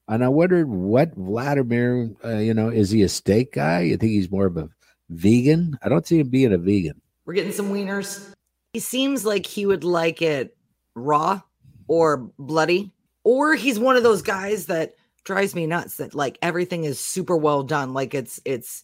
And 0.08 0.24
I 0.24 0.30
wondered 0.30 0.68
what 0.68 1.16
Vladimir, 1.16 2.10
uh, 2.24 2.38
you 2.38 2.54
know, 2.54 2.70
is 2.70 2.90
he 2.90 3.04
a 3.04 3.10
steak 3.10 3.54
guy? 3.54 3.82
You 3.82 3.98
think 3.98 4.12
he's 4.12 4.32
more 4.32 4.46
of 4.46 4.58
a 4.58 4.70
vegan? 5.10 5.78
I 5.82 5.90
don't 5.90 6.06
see 6.06 6.20
him 6.20 6.30
being 6.30 6.54
a 6.54 6.58
vegan. 6.58 7.02
We're 7.26 7.34
getting 7.34 7.52
some 7.52 7.72
wieners. 7.72 8.34
He 8.74 8.80
seems 8.80 9.26
like 9.26 9.46
he 9.46 9.66
would 9.66 9.84
like 9.84 10.22
it 10.22 10.56
raw 10.96 11.42
or 11.88 12.30
bloody, 12.38 12.92
or 13.24 13.56
he's 13.56 13.80
one 13.80 13.96
of 13.96 14.04
those 14.04 14.22
guys 14.22 14.66
that 14.68 14.96
drives 15.24 15.56
me 15.56 15.68
nuts 15.68 15.98
that 15.98 16.16
like 16.16 16.38
everything 16.42 16.86
is 16.86 17.00
super 17.00 17.36
well 17.36 17.63
done, 17.63 17.94
like 17.94 18.13
it's 18.13 18.40
it's 18.46 18.84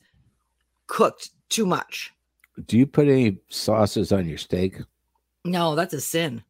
cooked 0.88 1.30
too 1.50 1.66
much. 1.66 2.14
Do 2.66 2.78
you 2.78 2.86
put 2.86 3.08
any 3.08 3.38
sauces 3.50 4.12
on 4.12 4.28
your 4.28 4.38
steak? 4.38 4.80
No, 5.46 5.76
that's 5.76 5.94
a 5.94 6.02
sin. 6.02 6.44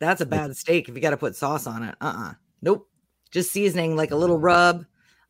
That's 0.00 0.20
a 0.20 0.26
bad 0.26 0.56
steak 0.56 0.88
if 0.88 0.94
you 0.94 1.00
got 1.00 1.10
to 1.10 1.16
put 1.16 1.36
sauce 1.36 1.66
on 1.66 1.82
it. 1.82 1.94
Uh 2.00 2.14
uh 2.16 2.32
Nope. 2.62 2.88
just 3.30 3.52
seasoning 3.52 3.96
like 3.96 4.10
a 4.10 4.16
little 4.16 4.38
rub. 4.38 4.84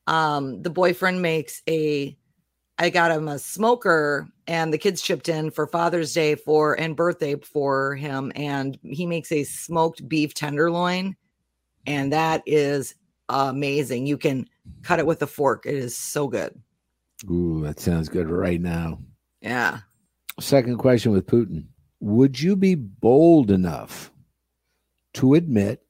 Um, 0.06 0.62
the 0.62 0.70
boyfriend 0.70 1.20
makes 1.22 1.62
a 1.68 2.16
I 2.78 2.88
got 2.88 3.10
him 3.10 3.28
a 3.28 3.38
smoker 3.38 4.26
and 4.46 4.72
the 4.72 4.78
kids 4.78 5.02
chipped 5.02 5.28
in 5.28 5.50
for 5.50 5.66
Father's 5.66 6.14
Day 6.14 6.34
for 6.34 6.80
and 6.80 6.96
birthday 6.96 7.34
for 7.36 7.94
him. 7.94 8.32
And 8.34 8.78
he 8.82 9.04
makes 9.06 9.30
a 9.30 9.44
smoked 9.44 10.08
beef 10.08 10.32
tenderloin. 10.32 11.14
And 11.86 12.10
that 12.12 12.42
is 12.46 12.94
amazing. 13.28 14.06
You 14.06 14.16
can 14.16 14.48
cut 14.82 14.98
it 14.98 15.06
with 15.06 15.20
a 15.22 15.26
fork. 15.26 15.66
It 15.66 15.74
is 15.74 15.94
so 15.94 16.26
good. 16.26 16.58
Ooh, 17.30 17.60
that 17.62 17.80
sounds 17.80 18.08
good 18.08 18.30
right 18.30 18.60
now. 18.60 18.98
Yeah. 19.42 19.80
Second 20.40 20.78
question 20.78 21.12
with 21.12 21.26
Putin. 21.26 21.66
Would 22.00 22.40
you 22.40 22.56
be 22.56 22.74
bold 22.76 23.50
enough 23.50 24.09
to 25.14 25.34
admit 25.34 25.82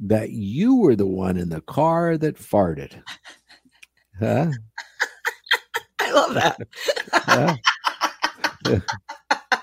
that 0.00 0.30
you 0.30 0.76
were 0.76 0.96
the 0.96 1.06
one 1.06 1.36
in 1.36 1.48
the 1.50 1.60
car 1.62 2.16
that 2.18 2.36
farted? 2.36 3.02
Huh? 4.18 4.50
I 6.00 6.12
love 6.12 6.34
that. 6.34 7.60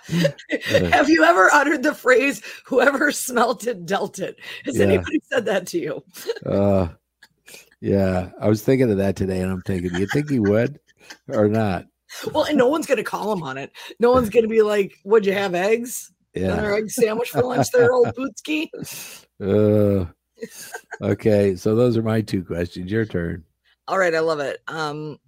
Have 0.91 1.09
you 1.09 1.23
ever 1.23 1.49
uttered 1.53 1.83
the 1.83 1.93
phrase 1.93 2.41
"whoever 2.65 3.11
smelt 3.11 3.67
it 3.67 3.85
dealt 3.85 4.19
it"? 4.19 4.39
Has 4.65 4.77
Yeah. 4.77 4.85
anybody 4.85 5.21
said 5.29 5.45
that 5.45 5.67
to 5.67 5.79
you? 5.79 6.03
Uh, 6.45 6.87
yeah, 7.81 8.29
I 8.39 8.47
was 8.47 8.63
thinking 8.63 8.89
of 8.91 8.97
that 8.97 9.15
today, 9.15 9.41
and 9.41 9.51
I'm 9.51 9.61
thinking, 9.63 9.89
do 9.89 9.99
you 9.99 10.07
think 10.07 10.29
he 10.29 10.39
would 10.39 10.79
or 11.27 11.47
not? 11.49 11.85
Well, 12.33 12.45
and 12.45 12.57
no 12.57 12.67
one's 12.67 12.85
gonna 12.87 13.03
call 13.03 13.33
him 13.33 13.43
on 13.43 13.57
it. 13.57 13.71
No 13.99 14.11
one's 14.11 14.29
gonna 14.29 14.47
be 14.47 14.61
like, 14.61 14.93
"Would 15.03 15.25
you 15.25 15.33
have 15.33 15.53
eggs? 15.53 16.11
Yeah. 16.37 16.53
Another 16.53 16.75
egg 16.75 16.89
sandwich 16.89 17.29
for 17.29 17.43
lunch, 17.43 17.71
there, 17.71 17.91
old 17.91 18.07
Bootski?" 18.15 18.69
Uh, 19.39 20.05
okay, 21.01 21.55
so 21.55 21.75
those 21.75 21.97
are 21.97 22.03
my 22.03 22.21
two 22.21 22.43
questions. 22.43 22.91
Your 22.91 23.05
turn. 23.05 23.43
All 23.87 23.97
right, 23.97 24.13
I 24.13 24.19
love 24.19 24.39
it. 24.39 24.61
Um, 24.67 25.19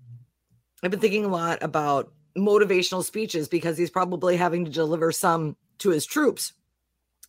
I've 0.84 0.92
been 0.92 1.00
thinking 1.00 1.26
a 1.26 1.30
lot 1.30 1.62
about 1.62 2.12
motivational 2.38 3.04
speeches 3.04 3.48
because 3.48 3.78
he's 3.78 3.90
probably 3.90 4.38
having 4.38 4.66
to 4.66 4.72
deliver 4.72 5.12
some 5.12 5.56
to 5.80 5.90
his 5.90 6.06
troops 6.06 6.54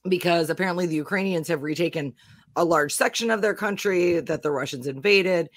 because 0.08 0.50
apparently 0.50 0.86
the 0.86 0.96
Ukrainians 0.96 1.48
have 1.48 1.62
retaken 1.62 2.14
a 2.56 2.64
large 2.64 2.92
section 2.92 3.30
of 3.30 3.42
their 3.42 3.54
country 3.54 4.20
that 4.20 4.42
the 4.42 4.50
Russians 4.50 4.86
invaded, 4.86 5.48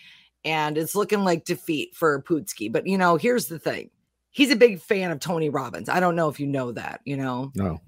and 0.45 0.77
it's 0.77 0.95
looking 0.95 1.23
like 1.23 1.45
defeat 1.45 1.95
for 1.95 2.21
Putski. 2.21 2.71
But 2.71 2.85
you 2.87 2.97
know, 2.97 3.15
here's 3.15 3.47
the 3.47 3.59
thing: 3.59 3.89
he's 4.31 4.51
a 4.51 4.55
big 4.55 4.79
fan 4.79 5.11
of 5.11 5.19
Tony 5.19 5.49
Robbins. 5.49 5.89
I 5.89 5.99
don't 5.99 6.15
know 6.15 6.29
if 6.29 6.39
you 6.39 6.47
know 6.47 6.71
that. 6.73 7.01
You 7.05 7.17
know, 7.17 7.51
No. 7.55 7.81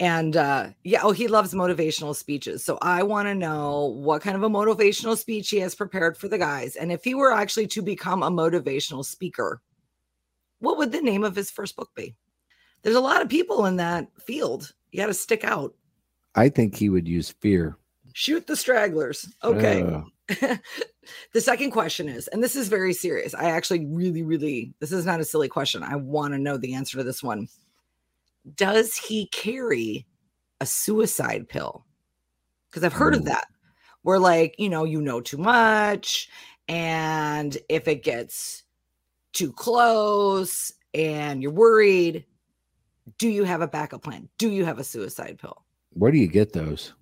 And 0.00 0.36
uh 0.36 0.68
yeah 0.84 1.00
oh 1.02 1.10
he 1.10 1.28
loves 1.28 1.54
motivational 1.54 2.14
speeches 2.14 2.64
so 2.64 2.78
i 2.82 3.02
want 3.02 3.26
to 3.26 3.34
know 3.34 3.86
what 3.96 4.22
kind 4.22 4.36
of 4.36 4.42
a 4.42 4.48
motivational 4.48 5.16
speech 5.16 5.50
he 5.50 5.58
has 5.58 5.74
prepared 5.74 6.16
for 6.16 6.28
the 6.28 6.38
guys 6.38 6.76
and 6.76 6.92
if 6.92 7.02
he 7.04 7.14
were 7.14 7.32
actually 7.32 7.66
to 7.66 7.82
become 7.82 8.22
a 8.22 8.30
motivational 8.30 9.04
speaker 9.04 9.60
what 10.60 10.78
would 10.78 10.92
the 10.92 11.00
name 11.00 11.24
of 11.24 11.34
his 11.36 11.50
first 11.50 11.76
book 11.76 11.90
be 11.94 12.14
there's 12.82 12.96
a 12.96 13.00
lot 13.00 13.22
of 13.22 13.28
people 13.28 13.66
in 13.66 13.76
that 13.76 14.06
field 14.24 14.72
you 14.92 15.00
got 15.00 15.06
to 15.06 15.14
stick 15.14 15.44
out 15.44 15.74
I 16.34 16.48
think 16.48 16.76
he 16.76 16.88
would 16.88 17.08
use 17.08 17.34
fear. 17.40 17.76
shoot 18.12 18.46
the 18.46 18.56
stragglers 18.56 19.32
okay 19.42 19.82
Uh, 19.82 20.02
the 21.32 21.40
second 21.40 21.70
question 21.70 22.06
is, 22.06 22.28
and 22.28 22.42
this 22.42 22.54
is 22.54 22.68
very 22.68 22.92
serious. 22.92 23.32
I 23.34 23.50
actually 23.50 23.86
really, 23.86 24.22
really, 24.22 24.74
this 24.78 24.92
is 24.92 25.06
not 25.06 25.20
a 25.20 25.24
silly 25.24 25.48
question. 25.48 25.82
I 25.82 25.96
want 25.96 26.34
to 26.34 26.38
know 26.38 26.58
the 26.58 26.74
answer 26.74 26.98
to 26.98 27.04
this 27.04 27.22
one. 27.22 27.48
Does 28.54 28.96
he 28.96 29.26
carry 29.26 30.06
a 30.60 30.66
suicide 30.66 31.48
pill? 31.48 31.84
Because 32.68 32.84
I've 32.84 32.92
heard 32.92 33.14
of 33.14 33.24
that, 33.24 33.46
where 34.02 34.18
like, 34.18 34.54
you 34.58 34.68
know, 34.68 34.84
you 34.84 35.00
know 35.00 35.20
too 35.20 35.38
much. 35.38 36.28
And 36.68 37.56
if 37.68 37.88
it 37.88 38.02
gets 38.02 38.64
too 39.32 39.52
close 39.52 40.72
and 40.92 41.42
you're 41.42 41.52
worried, 41.52 42.26
do 43.16 43.28
you 43.28 43.44
have 43.44 43.62
a 43.62 43.68
backup 43.68 44.02
plan? 44.02 44.28
Do 44.36 44.50
you 44.50 44.64
have 44.64 44.78
a 44.78 44.84
suicide 44.84 45.38
pill? 45.40 45.64
where 45.98 46.12
do 46.12 46.18
you 46.18 46.28
get 46.28 46.52
those? 46.52 46.94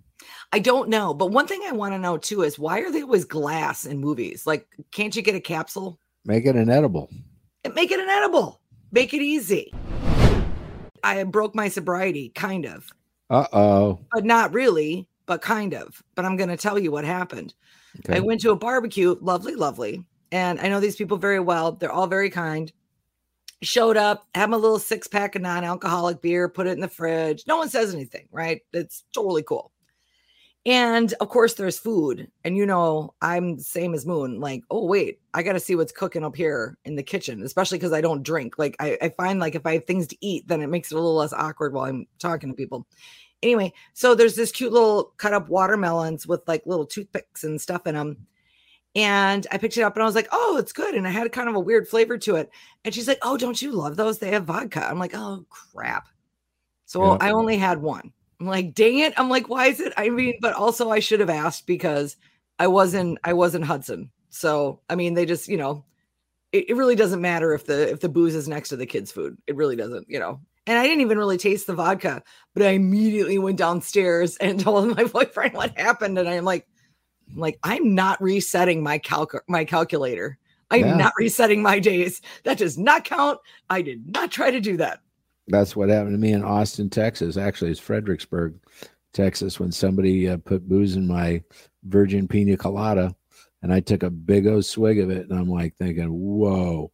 I 0.52 0.58
don't 0.58 0.88
know. 0.88 1.12
But 1.12 1.30
one 1.30 1.46
thing 1.46 1.62
I 1.66 1.72
want 1.72 1.94
to 1.94 1.98
know 1.98 2.16
too 2.16 2.42
is 2.42 2.58
why 2.58 2.80
are 2.80 2.90
they 2.90 3.02
always 3.02 3.24
glass 3.24 3.84
in 3.84 3.98
movies? 3.98 4.46
Like, 4.46 4.66
can't 4.90 5.14
you 5.14 5.22
get 5.22 5.34
a 5.34 5.40
capsule? 5.40 5.98
Make 6.24 6.46
it 6.46 6.56
an 6.56 6.70
edible. 6.70 7.10
Make 7.74 7.90
it 7.90 8.00
an 8.00 8.08
edible. 8.08 8.60
Make 8.90 9.12
it 9.12 9.22
easy. 9.22 9.72
I 11.04 11.22
broke 11.24 11.54
my 11.54 11.68
sobriety, 11.68 12.30
kind 12.34 12.66
of, 12.66 12.86
Uh 13.30 13.46
oh. 13.52 14.00
but 14.12 14.24
not 14.24 14.52
really, 14.52 15.08
but 15.26 15.42
kind 15.42 15.74
of. 15.74 16.02
But 16.14 16.24
I'm 16.24 16.36
going 16.36 16.48
to 16.50 16.56
tell 16.56 16.78
you 16.78 16.90
what 16.90 17.04
happened. 17.04 17.54
I 18.10 18.20
went 18.20 18.40
to 18.42 18.50
a 18.50 18.56
barbecue, 18.56 19.16
lovely, 19.20 19.54
lovely. 19.54 20.04
And 20.32 20.60
I 20.60 20.68
know 20.68 20.80
these 20.80 20.96
people 20.96 21.16
very 21.16 21.40
well. 21.40 21.72
They're 21.72 21.92
all 21.92 22.06
very 22.06 22.30
kind. 22.30 22.70
Showed 23.62 23.96
up, 23.96 24.26
had 24.34 24.50
my 24.50 24.56
little 24.58 24.78
six 24.78 25.08
pack 25.08 25.34
of 25.34 25.42
non 25.42 25.64
alcoholic 25.64 26.20
beer, 26.20 26.48
put 26.48 26.66
it 26.66 26.72
in 26.72 26.80
the 26.80 26.88
fridge. 26.88 27.44
No 27.46 27.56
one 27.56 27.70
says 27.70 27.94
anything, 27.94 28.28
right? 28.30 28.60
It's 28.74 29.04
totally 29.14 29.42
cool. 29.42 29.72
And 30.66 31.14
of 31.20 31.28
course, 31.28 31.54
there's 31.54 31.78
food. 31.78 32.28
And 32.44 32.56
you 32.56 32.66
know, 32.66 33.14
I'm 33.22 33.56
the 33.56 33.62
same 33.62 33.94
as 33.94 34.04
Moon. 34.04 34.40
Like, 34.40 34.64
oh, 34.68 34.84
wait, 34.84 35.20
I 35.32 35.44
got 35.44 35.52
to 35.52 35.60
see 35.60 35.76
what's 35.76 35.92
cooking 35.92 36.24
up 36.24 36.34
here 36.34 36.76
in 36.84 36.96
the 36.96 37.04
kitchen, 37.04 37.40
especially 37.44 37.78
because 37.78 37.92
I 37.92 38.00
don't 38.00 38.24
drink. 38.24 38.58
Like, 38.58 38.74
I, 38.80 38.98
I 39.00 39.08
find 39.10 39.38
like 39.38 39.54
if 39.54 39.64
I 39.64 39.74
have 39.74 39.84
things 39.84 40.08
to 40.08 40.16
eat, 40.20 40.48
then 40.48 40.60
it 40.62 40.66
makes 40.66 40.90
it 40.90 40.96
a 40.96 40.98
little 40.98 41.14
less 41.14 41.32
awkward 41.32 41.72
while 41.72 41.84
I'm 41.84 42.06
talking 42.18 42.48
to 42.50 42.54
people. 42.56 42.84
Anyway, 43.44 43.72
so 43.92 44.16
there's 44.16 44.34
this 44.34 44.50
cute 44.50 44.72
little 44.72 45.12
cut 45.18 45.32
up 45.32 45.48
watermelons 45.48 46.26
with 46.26 46.40
like 46.48 46.66
little 46.66 46.86
toothpicks 46.86 47.44
and 47.44 47.60
stuff 47.60 47.86
in 47.86 47.94
them. 47.94 48.26
And 48.96 49.46
I 49.52 49.58
picked 49.58 49.76
it 49.76 49.82
up 49.82 49.94
and 49.94 50.02
I 50.02 50.06
was 50.06 50.14
like, 50.16 50.28
oh, 50.32 50.56
it's 50.56 50.72
good. 50.72 50.94
And 50.94 51.06
I 51.06 51.10
had 51.10 51.30
kind 51.30 51.48
of 51.48 51.54
a 51.54 51.60
weird 51.60 51.86
flavor 51.86 52.18
to 52.18 52.36
it. 52.36 52.50
And 52.84 52.92
she's 52.94 53.06
like, 53.06 53.18
oh, 53.22 53.36
don't 53.36 53.60
you 53.60 53.70
love 53.72 53.96
those? 53.96 54.18
They 54.18 54.30
have 54.30 54.46
vodka. 54.46 54.88
I'm 54.88 54.98
like, 54.98 55.14
oh, 55.14 55.44
crap. 55.50 56.08
So 56.86 57.04
Yeah. 57.04 57.18
I 57.20 57.30
only 57.32 57.58
had 57.58 57.80
one. 57.80 58.10
I'm 58.40 58.46
like, 58.46 58.74
dang 58.74 58.98
it. 58.98 59.14
I'm 59.16 59.28
like, 59.28 59.48
why 59.48 59.66
is 59.66 59.80
it? 59.80 59.92
I 59.96 60.10
mean, 60.10 60.34
but 60.40 60.54
also 60.54 60.90
I 60.90 61.00
should 61.00 61.20
have 61.20 61.30
asked 61.30 61.66
because 61.66 62.16
I 62.58 62.66
wasn't, 62.66 63.18
I 63.24 63.32
wasn't 63.32 63.64
Hudson. 63.64 64.10
So, 64.30 64.80
I 64.90 64.94
mean, 64.94 65.14
they 65.14 65.24
just, 65.24 65.48
you 65.48 65.56
know, 65.56 65.84
it, 66.52 66.70
it 66.70 66.76
really 66.76 66.96
doesn't 66.96 67.20
matter 67.20 67.54
if 67.54 67.64
the, 67.66 67.90
if 67.90 68.00
the 68.00 68.08
booze 68.08 68.34
is 68.34 68.48
next 68.48 68.68
to 68.70 68.76
the 68.76 68.86
kids' 68.86 69.10
food. 69.12 69.38
It 69.46 69.56
really 69.56 69.76
doesn't, 69.76 70.08
you 70.10 70.18
know. 70.18 70.40
And 70.66 70.78
I 70.78 70.82
didn't 70.82 71.00
even 71.00 71.16
really 71.18 71.38
taste 71.38 71.66
the 71.66 71.74
vodka, 71.74 72.22
but 72.52 72.62
I 72.64 72.70
immediately 72.70 73.38
went 73.38 73.56
downstairs 73.56 74.36
and 74.40 74.60
told 74.60 74.94
my 74.96 75.04
boyfriend 75.04 75.54
what 75.54 75.78
happened. 75.78 76.18
And 76.18 76.28
I'm 76.28 76.44
like, 76.44 76.66
I'm 77.32 77.38
like, 77.38 77.58
I'm 77.62 77.94
not 77.94 78.20
resetting 78.22 78.82
my 78.82 78.98
calc 78.98 79.32
my 79.48 79.64
calculator. 79.64 80.38
I'm 80.70 80.80
Yeah. 80.80 80.96
not 80.96 81.12
resetting 81.18 81.62
my 81.62 81.78
days. 81.78 82.20
That 82.44 82.58
does 82.58 82.76
not 82.76 83.04
count. 83.04 83.38
I 83.70 83.82
did 83.82 84.12
not 84.12 84.30
try 84.32 84.50
to 84.50 84.60
do 84.60 84.76
that. 84.78 85.00
That's 85.48 85.76
what 85.76 85.88
happened 85.88 86.14
to 86.14 86.18
me 86.18 86.32
in 86.32 86.42
Austin, 86.42 86.90
Texas. 86.90 87.36
Actually, 87.36 87.70
it's 87.70 87.80
Fredericksburg, 87.80 88.54
Texas, 89.12 89.60
when 89.60 89.70
somebody 89.72 90.28
uh, 90.28 90.38
put 90.38 90.68
booze 90.68 90.96
in 90.96 91.06
my 91.06 91.42
virgin 91.84 92.26
pina 92.26 92.56
colada, 92.56 93.14
and 93.62 93.72
I 93.72 93.80
took 93.80 94.02
a 94.02 94.10
big 94.10 94.46
old 94.46 94.64
swig 94.64 94.98
of 94.98 95.10
it, 95.10 95.28
and 95.28 95.38
I'm 95.38 95.48
like 95.48 95.76
thinking, 95.76 96.08
"Whoa!" 96.08 96.90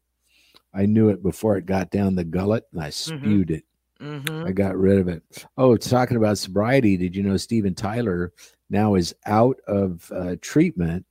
I 0.74 0.86
knew 0.86 1.08
it 1.08 1.22
before 1.22 1.56
it 1.56 1.66
got 1.66 1.90
down 1.90 2.14
the 2.14 2.24
gullet, 2.24 2.64
and 2.72 2.82
I 2.82 2.90
spewed 2.90 3.50
it. 3.50 3.64
Mhm. 4.00 4.46
I 4.46 4.52
got 4.52 4.76
rid 4.76 4.98
of 4.98 5.08
it. 5.08 5.22
Oh, 5.56 5.76
talking 5.76 6.16
about 6.16 6.38
sobriety, 6.38 6.96
did 6.96 7.14
you 7.14 7.22
know 7.22 7.36
Steven 7.36 7.74
Tyler 7.74 8.32
now 8.68 8.94
is 8.96 9.14
out 9.26 9.60
of 9.66 10.10
uh, 10.14 10.36
treatment? 10.40 11.06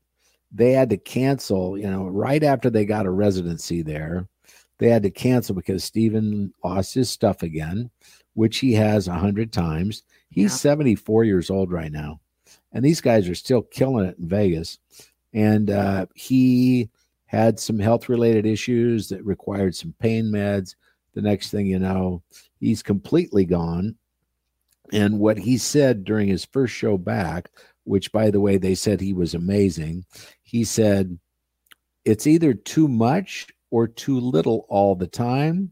They 0.52 0.74
had 0.74 0.90
to 0.90 0.98
cancel, 0.98 1.78
you 1.78 1.90
know, 1.90 2.08
right 2.08 2.44
after 2.44 2.70
they 2.70 2.86
got 2.86 3.06
a 3.06 3.12
residency 3.12 3.82
there. 3.82 4.28
They 4.82 4.90
had 4.90 5.04
to 5.04 5.12
cancel 5.12 5.54
because 5.54 5.84
Steven 5.84 6.52
lost 6.64 6.96
his 6.96 7.08
stuff 7.08 7.44
again, 7.44 7.92
which 8.34 8.58
he 8.58 8.74
has 8.74 9.08
a 9.08 9.14
hundred 9.14 9.54
times. 9.54 10.02
He's 10.32 10.54
Yeah. 10.54 10.58
74 10.58 11.24
years 11.24 11.52
old 11.52 11.72
right 11.72 11.92
now. 11.92 12.20
And 12.74 12.84
these 12.84 13.00
guys 13.00 13.30
are 13.30 13.36
still 13.36 13.62
killing 13.62 14.08
it 14.08 14.18
in 14.18 14.28
Vegas. 14.28 14.80
And 15.34 15.70
uh, 15.70 16.08
he 16.16 16.90
had 17.28 17.60
some 17.60 17.78
health 17.78 18.10
related 18.10 18.48
issues 18.48 19.08
that 19.10 19.24
required 19.24 19.76
some 19.76 19.94
pain 20.00 20.26
meds. 20.26 20.74
The 21.14 21.22
next 21.22 21.52
thing 21.52 21.68
you 21.68 21.78
know, 21.78 22.24
he's 22.60 22.82
completely 22.82 23.46
gone. 23.46 23.98
And 24.92 25.20
what 25.20 25.38
he 25.38 25.60
said 25.60 26.04
during 26.04 26.28
his 26.28 26.44
first 26.46 26.74
show 26.74 26.98
back, 26.98 27.52
which 27.84 28.12
by 28.12 28.32
the 28.32 28.40
way, 28.40 28.58
they 28.58 28.74
said 28.74 29.00
he 29.00 29.14
was 29.14 29.36
amazing, 29.36 30.06
he 30.42 30.64
said, 30.64 31.20
It's 32.04 32.26
either 32.26 32.56
too 32.56 32.88
much 32.88 33.48
or 33.72 33.88
too 33.88 34.20
little 34.20 34.66
all 34.70 34.96
the 34.96 35.08
time. 35.08 35.72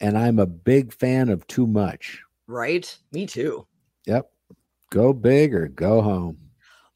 And 0.00 0.18
I'm 0.18 0.38
a 0.38 0.46
big 0.46 0.92
fan 0.92 1.28
of 1.28 1.46
too 1.46 1.66
much. 1.66 2.20
Right? 2.46 2.96
Me 3.12 3.26
too. 3.26 3.66
Yep. 4.06 4.30
Go 4.90 5.12
big 5.12 5.54
or 5.54 5.68
go 5.68 6.02
home. 6.02 6.38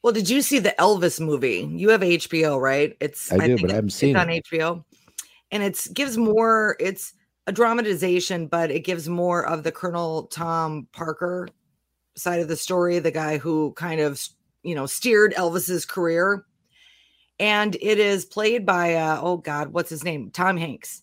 Well, 0.03 0.13
did 0.13 0.29
you 0.29 0.43
see 0.43 0.59
the 0.59 0.75
Elvis 0.79 1.21
movie? 1.21 1.71
You 1.73 1.91
have 1.91 2.01
HBO, 2.01 2.61
right? 2.61 2.97
It's 3.01 3.31
I 3.31 3.37
do, 3.37 3.57
think 3.57 3.61
but 3.63 3.71
I 3.71 3.75
haven't 3.75 3.91
seen 3.91 4.17
it's 4.17 4.21
on. 4.21 4.59
HBO. 4.59 4.85
And 5.53 5.63
it's 5.63 5.87
gives 5.89 6.17
more, 6.17 6.77
it's 6.81 7.13
a 7.47 7.53
dramatization, 7.53 8.49
but 8.49 8.71
it 8.71 8.81
gives 8.81 9.09
more 9.09 9.47
of 9.47 9.63
the 9.63 9.71
Colonel 9.71 10.25
Tom 10.25 10.89
Parker 10.93 11.49
side 12.17 12.41
of 12.41 12.49
the 12.49 12.57
story, 12.57 12.99
the 12.99 13.11
guy 13.11 13.39
who 13.39 13.73
kind 13.73 14.01
of 14.01 14.21
you 14.63 14.75
know, 14.75 14.87
steered 14.87 15.35
Elvis's 15.35 15.85
career. 15.85 16.45
And 17.43 17.77
it 17.81 17.99
is 17.99 18.25
played 18.25 18.65
by, 18.65 18.95
uh, 18.95 19.19
oh 19.21 19.37
God, 19.37 19.73
what's 19.73 19.91
his 19.91 20.05
name? 20.05 20.31
Tom 20.31 20.57
Hanks. 20.57 21.03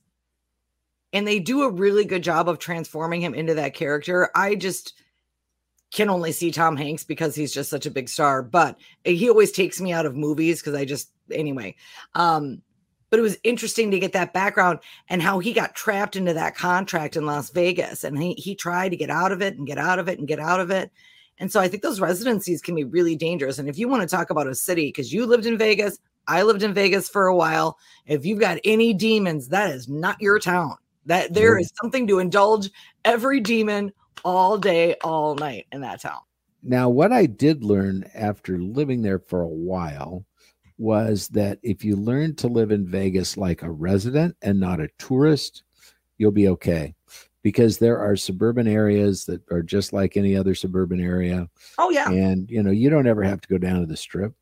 And 1.12 1.28
they 1.28 1.38
do 1.38 1.63
a 1.63 1.69
really 1.69 2.06
good 2.06 2.23
job 2.23 2.47
of 2.47 2.60
transforming 2.60 3.19
him 3.19 3.34
into 3.34 3.56
that 3.56 3.73
character. 3.73 4.30
I 4.34 4.56
just 4.56 4.93
can 5.91 6.10
only 6.10 6.32
see 6.32 6.49
Tom 6.49 6.78
Hanks 6.78 7.04
because 7.04 7.36
he's 7.36 7.54
just 7.54 7.69
such 7.69 7.86
a 7.86 7.91
big 7.91 8.08
star, 8.08 8.41
but 8.41 8.78
he 9.04 9.30
always 9.30 9.52
takes 9.52 9.82
me 9.82 9.91
out 9.91 10.06
of 10.06 10.15
movies 10.15 10.62
because 10.62 10.75
I 10.75 10.86
just, 10.86 11.12
anyway. 11.30 11.75
Um, 12.15 12.62
but 13.10 13.19
it 13.19 13.23
was 13.23 13.38
interesting 13.43 13.91
to 13.91 13.99
get 13.99 14.13
that 14.13 14.32
background 14.32 14.80
and 15.10 15.21
how 15.21 15.39
he 15.39 15.52
got 15.52 15.75
trapped 15.75 16.15
into 16.15 16.34
that 16.36 16.56
contract 16.56 17.17
in 17.17 17.25
Las 17.25 17.49
Vegas 17.49 18.06
and 18.06 18.17
he 18.21 18.36
he 18.36 18.56
tried 18.56 18.89
to 18.89 18.97
get 18.97 19.10
out 19.10 19.34
of 19.34 19.41
it 19.41 19.58
and 19.58 19.67
get 19.67 19.78
out 19.78 19.99
of 19.99 20.08
it 20.08 20.19
and 20.19 20.28
get 20.28 20.39
out 20.39 20.62
of 20.62 20.71
it. 20.71 20.89
And 21.38 21.52
so 21.52 21.60
I 21.60 21.67
think 21.67 21.84
those 21.84 21.99
residencies 21.99 22.62
can 22.62 22.75
be 22.75 22.86
really 22.86 23.17
dangerous. 23.17 23.60
And 23.60 23.67
if 23.67 23.78
you 23.78 23.89
want 23.89 24.04
to 24.04 24.15
talk 24.15 24.30
about 24.30 24.47
a 24.47 24.56
city, 24.56 24.88
because 24.88 25.12
you 25.12 25.25
lived 25.25 25.45
in 25.45 25.58
Vegas, 25.58 25.99
I 26.29 26.43
lived 26.43 26.63
in 26.63 26.73
Vegas 26.73 27.09
for 27.09 27.25
a 27.25 27.35
while. 27.35 27.77
If 28.05 28.25
you've 28.25 28.39
got 28.39 28.59
any 28.63 28.93
demons, 28.93 29.49
that 29.49 29.71
is 29.71 29.89
not 29.89 30.21
your 30.21 30.39
town. 30.39 30.75
That 31.05 31.33
there 31.33 31.53
mm-hmm. 31.53 31.61
is 31.61 31.73
something 31.81 32.07
to 32.07 32.19
indulge 32.19 32.69
every 33.03 33.39
demon 33.39 33.91
all 34.23 34.57
day, 34.57 34.95
all 35.03 35.33
night 35.35 35.65
in 35.71 35.81
that 35.81 36.01
town. 36.01 36.19
Now, 36.61 36.87
what 36.89 37.11
I 37.11 37.25
did 37.25 37.63
learn 37.63 38.09
after 38.13 38.59
living 38.59 39.01
there 39.01 39.19
for 39.19 39.41
a 39.41 39.47
while 39.47 40.25
was 40.77 41.27
that 41.29 41.57
if 41.63 41.83
you 41.83 41.95
learn 41.95 42.35
to 42.35 42.47
live 42.47 42.71
in 42.71 42.85
Vegas 42.85 43.35
like 43.35 43.63
a 43.63 43.71
resident 43.71 44.35
and 44.41 44.59
not 44.59 44.79
a 44.79 44.89
tourist, 44.99 45.63
you'll 46.17 46.31
be 46.31 46.47
okay. 46.49 46.93
Because 47.41 47.77
there 47.77 47.97
are 47.97 48.17
suburban 48.17 48.67
areas 48.67 49.25
that 49.25 49.41
are 49.49 49.63
just 49.63 49.93
like 49.93 50.17
any 50.17 50.35
other 50.35 50.53
suburban 50.53 50.99
area. 50.99 51.49
Oh, 51.77 51.89
yeah. 51.89 52.09
And, 52.09 52.51
you 52.51 52.61
know, 52.61 52.71
you 52.71 52.89
don't 52.89 53.07
ever 53.07 53.23
have 53.23 53.39
to 53.41 53.47
go 53.47 53.57
down 53.57 53.79
to 53.79 53.85
the 53.85 53.95
strip, 53.95 54.33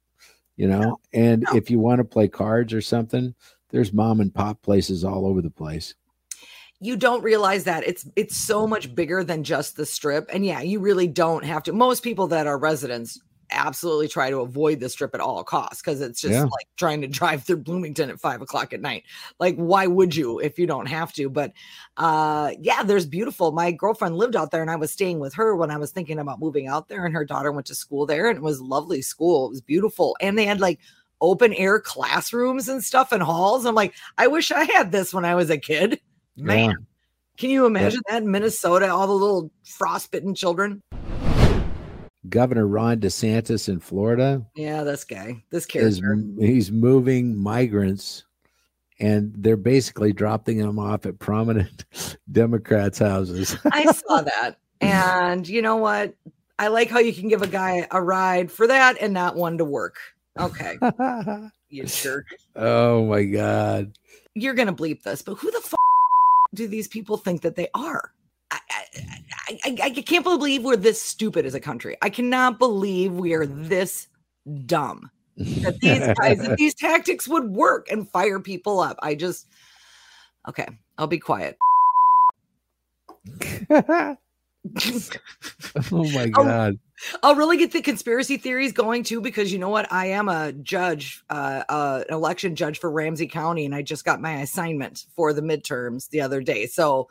you 0.58 0.67
know. 0.67 0.80
No, 0.80 1.00
and 1.13 1.41
no. 1.43 1.56
if 1.56 1.72
you 1.72 1.80
want 1.80 2.00
to 2.00 2.04
play 2.04 2.28
cards 2.28 2.74
or 2.74 2.82
something, 2.82 3.34
there's 3.70 3.93
mom 3.93 4.20
and 4.20 4.34
pop 4.34 4.62
places 4.62 5.04
all 5.04 5.26
over 5.26 5.41
the 5.41 5.50
place 5.50 5.96
you 6.80 6.96
don't 6.96 7.24
realize 7.24 7.63
that 7.63 7.88
it's 7.88 8.08
it's 8.15 8.38
so 8.38 8.67
much 8.67 8.93
bigger 8.93 9.24
than 9.24 9.43
just 9.43 9.76
the 9.76 9.86
strip 9.86 10.30
and 10.32 10.46
yeah 10.46 10.62
you 10.62 10.80
really 10.80 11.08
don't 11.08 11.43
have 11.43 11.63
to 11.63 11.74
most 11.74 12.04
people 12.04 12.28
that 12.28 12.48
are 12.48 12.58
residents 12.58 13.20
absolutely 13.52 14.08
try 14.08 14.30
to 14.30 14.40
avoid 14.40 14.80
the 14.80 14.90
strip 14.90 15.14
at 15.14 15.22
all 15.22 15.44
costs 15.44 15.82
because 15.82 16.02
it's 16.02 16.22
just 16.22 16.34
yeah. 16.34 16.44
like 16.44 16.68
trying 16.76 17.02
to 17.02 17.08
drive 17.08 17.44
through 17.44 17.58
Bloomington 17.58 18.10
at 18.10 18.20
five 18.20 18.42
o'clock 18.42 18.74
at 18.74 18.82
night. 18.82 19.04
Like, 19.40 19.56
why 19.56 19.88
would 19.88 20.16
you 20.16 20.40
if 20.40 20.60
you 20.60 20.68
don't 20.68 20.88
have 20.88 21.14
to? 21.14 21.30
But 21.30 21.54
uh 21.98 22.52
yeah, 22.60 22.84
there's 22.84 23.06
beautiful. 23.06 23.52
My 23.52 23.72
girlfriend 23.72 24.18
lived 24.18 24.36
out 24.36 24.52
there 24.52 24.62
and 24.62 24.72
I 24.72 24.76
was 24.76 24.92
staying 24.92 25.20
with 25.20 25.34
her 25.36 25.56
when 25.56 25.72
I 25.72 25.78
was 25.78 25.92
thinking 25.92 26.20
about 26.20 26.40
moving 26.40 26.68
out 26.68 26.88
there, 26.88 27.06
and 27.06 27.14
her 27.14 27.26
daughter 27.26 27.52
went 27.52 27.68
to 27.68 27.76
school 27.76 28.06
there, 28.06 28.30
and 28.30 28.38
it 28.38 28.44
was 28.44 28.62
lovely 28.62 29.02
school. 29.02 29.48
It 29.48 29.50
was 29.50 29.62
beautiful. 29.62 30.16
And 30.22 30.38
they 30.38 30.46
had 30.46 30.60
like 30.60 30.80
open 31.22 31.54
air 31.54 31.80
classrooms 31.80 32.70
and 32.70 32.84
stuff 32.84 33.12
and 33.12 33.24
halls. 33.24 33.66
I'm 33.66 33.76
like, 33.76 33.94
I 34.18 34.28
wish 34.28 34.52
I 34.52 34.66
had 34.66 34.92
this 34.92 35.14
when 35.14 35.26
I 35.26 35.36
was 35.36 35.50
a 35.50 35.58
kid. 35.58 36.00
Man. 36.36 36.70
Yeah. 36.70 36.76
Can 37.38 37.52
you 37.52 37.68
imagine 37.68 38.02
yeah. 38.08 38.16
that 38.16 38.24
in 38.24 38.32
Minnesota, 38.32 38.92
all 38.92 39.06
the 39.06 39.14
little 39.14 39.52
frostbitten 39.64 40.34
children? 40.34 40.82
Governor 42.30 42.68
Ron 42.68 43.00
DeSantis 43.00 43.70
in 43.70 43.80
Florida. 43.80 44.46
Yeah, 44.56 44.84
this 44.84 45.04
guy, 45.04 45.44
this 45.50 45.66
character. 45.66 46.13
Is, 46.13 46.40
he's 46.40 46.72
moving 46.72 47.38
migrants 47.38 48.24
and 49.00 49.32
they're 49.36 49.58
basically 49.58 50.12
dropping 50.13 50.58
them 50.58 50.80
off 50.80 51.06
at 51.06 51.20
prominent 51.20 51.86
Democrats' 52.32 53.00
houses. 53.00 53.56
I 53.72 53.86
saw 53.92 54.22
that. 54.22 54.58
And 54.82 55.48
you 55.48 55.62
know 55.62 55.78
what? 55.78 56.13
I 56.60 56.68
like 56.70 56.90
how 56.90 57.00
you 57.00 57.13
can 57.13 57.28
give 57.28 57.42
a 57.42 57.48
guy 57.48 57.88
a 57.92 58.02
ride 58.02 58.52
for 58.52 58.68
that 58.68 58.98
and 59.00 59.13
not 59.13 59.36
one 59.36 59.58
to 59.60 59.66
work. 59.66 59.98
Okay. 60.40 60.78
you 61.70 61.84
jerk. 61.86 62.26
Oh 62.56 63.06
my 63.06 63.24
God. 63.24 63.98
You're 64.34 64.54
going 64.54 64.68
to 64.68 64.74
bleep 64.74 65.04
this, 65.04 65.22
but 65.22 65.36
who 65.36 65.52
the 65.52 65.62
fuck 65.62 65.80
do 66.54 66.68
these 66.68 66.88
people 66.88 67.18
think 67.18 67.42
that 67.42 67.56
they 67.56 67.70
are? 67.74 68.12
I, 69.47 69.60
I, 69.63 69.78
I, 69.84 69.89
can't 69.89 70.23
believe 70.23 70.63
we're 70.63 70.76
this 70.76 71.02
stupid 71.02 71.45
as 71.45 71.54
a 71.54 71.60
country. 71.60 71.97
I 72.02 72.10
cannot 72.10 72.60
believe 72.60 73.13
we 73.13 73.34
are 73.34 73.45
this 73.45 74.08
dumb 74.65 75.12
that 75.38 75.78
these 75.82 76.00
guys, 76.19 76.39
that 76.39 76.58
these 76.58 76.73
tactics 76.73 77.28
would 77.28 77.50
work 77.50 77.91
and 77.91 78.10
fire 78.10 78.39
people 78.39 78.80
up. 78.80 78.97
I 79.02 79.15
just, 79.15 79.47
okay, 80.47 80.67
I'll 80.97 81.08
be 81.08 81.19
quiet. 81.19 81.58
oh 85.91 86.04
my 86.12 86.28
god. 86.28 86.78
I'll, 87.13 87.19
I'll, 87.23 87.36
really 87.36 87.58
get 87.58 87.71
the 87.71 87.82
conspiracy 87.82 88.38
theories 88.38 88.73
going 88.73 89.04
too 89.04 89.21
because 89.21 89.52
you 89.52 89.60
know 89.60 89.69
what? 89.69 89.91
I 89.91 90.08
am 90.08 90.30
a 90.30 90.52
judge, 90.52 91.23
uh, 91.30 91.63
uh, 91.69 92.04
an 92.08 92.13
election 92.13 92.56
judge 92.56 92.80
for 92.80 92.91
Ramsey 92.91 93.28
County, 93.28 93.65
and 93.65 93.76
I 93.76 93.82
just 93.82 94.04
got 94.04 94.21
my 94.21 94.41
assignment 94.41 95.06
for 95.15 95.32
the 95.34 95.41
midterms 95.41 96.10
the 96.10 96.21
other 96.21 96.41
day. 96.41 96.65
So 96.65 97.08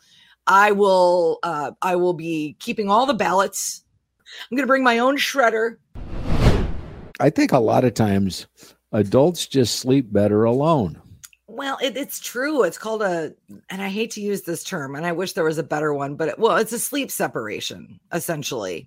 I 0.46 0.72
will 0.72 1.38
uh, 1.42 1.72
I 1.82 1.96
will 1.96 2.14
be 2.14 2.56
keeping 2.60 2.88
all 2.90 3.06
the 3.06 3.14
ballots. 3.14 3.84
I'm 4.50 4.56
going 4.56 4.62
to 4.62 4.68
bring 4.68 4.84
my 4.84 4.98
own 4.98 5.16
shredder. 5.16 5.76
I 7.18 7.30
think 7.30 7.52
a 7.52 7.58
lot 7.58 7.84
of 7.84 7.94
times 7.94 8.46
adults 8.92 9.46
just 9.46 9.78
sleep 9.78 10.12
better 10.12 10.44
alone. 10.44 11.00
Well, 11.48 11.78
it, 11.82 11.96
it's 11.96 12.20
true. 12.20 12.64
It's 12.64 12.76
called 12.76 13.02
a, 13.02 13.32
and 13.70 13.80
I 13.80 13.88
hate 13.88 14.10
to 14.12 14.20
use 14.20 14.42
this 14.42 14.62
term, 14.62 14.94
and 14.94 15.06
I 15.06 15.12
wish 15.12 15.32
there 15.32 15.44
was 15.44 15.58
a 15.58 15.62
better 15.62 15.94
one, 15.94 16.16
but 16.16 16.28
it, 16.28 16.38
well, 16.38 16.56
it's 16.56 16.72
a 16.72 16.78
sleep 16.78 17.10
separation 17.10 17.98
essentially. 18.12 18.86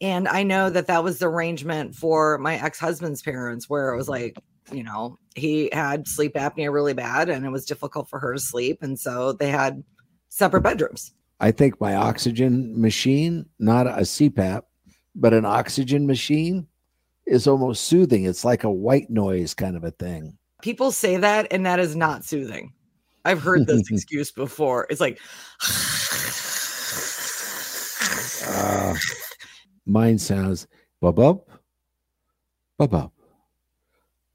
And 0.00 0.28
I 0.28 0.42
know 0.42 0.70
that 0.70 0.86
that 0.86 1.04
was 1.04 1.18
the 1.18 1.28
arrangement 1.28 1.94
for 1.94 2.38
my 2.38 2.62
ex 2.62 2.78
husband's 2.78 3.22
parents, 3.22 3.68
where 3.68 3.92
it 3.92 3.96
was 3.96 4.08
like, 4.08 4.36
you 4.72 4.82
know, 4.82 5.18
he 5.34 5.70
had 5.72 6.08
sleep 6.08 6.34
apnea 6.34 6.72
really 6.72 6.94
bad, 6.94 7.28
and 7.28 7.44
it 7.44 7.50
was 7.50 7.64
difficult 7.64 8.08
for 8.08 8.18
her 8.18 8.34
to 8.34 8.40
sleep, 8.40 8.78
and 8.82 8.98
so 8.98 9.32
they 9.32 9.50
had 9.50 9.82
separate 10.28 10.62
bedrooms. 10.62 11.12
I 11.40 11.52
think 11.52 11.80
my 11.80 11.94
oxygen 11.94 12.80
machine, 12.80 13.46
not 13.58 13.86
a 13.86 14.00
CPAP, 14.00 14.62
but 15.14 15.32
an 15.32 15.44
oxygen 15.44 16.06
machine, 16.06 16.66
is 17.26 17.46
almost 17.46 17.84
soothing. 17.84 18.24
It's 18.24 18.44
like 18.44 18.64
a 18.64 18.70
white 18.70 19.10
noise 19.10 19.54
kind 19.54 19.76
of 19.76 19.84
a 19.84 19.90
thing. 19.92 20.36
People 20.62 20.90
say 20.90 21.16
that, 21.16 21.46
and 21.52 21.64
that 21.66 21.78
is 21.78 21.94
not 21.94 22.24
soothing. 22.24 22.72
I've 23.24 23.40
heard 23.40 23.66
this 23.66 23.82
excuse 23.90 24.32
before. 24.32 24.86
It's 24.90 25.00
like, 25.00 25.20
uh, 28.48 28.94
mine 29.86 30.18
sounds 30.18 30.66
bub 31.00 31.18
up, 31.18 31.48
bub 32.78 32.94
up, 32.94 33.12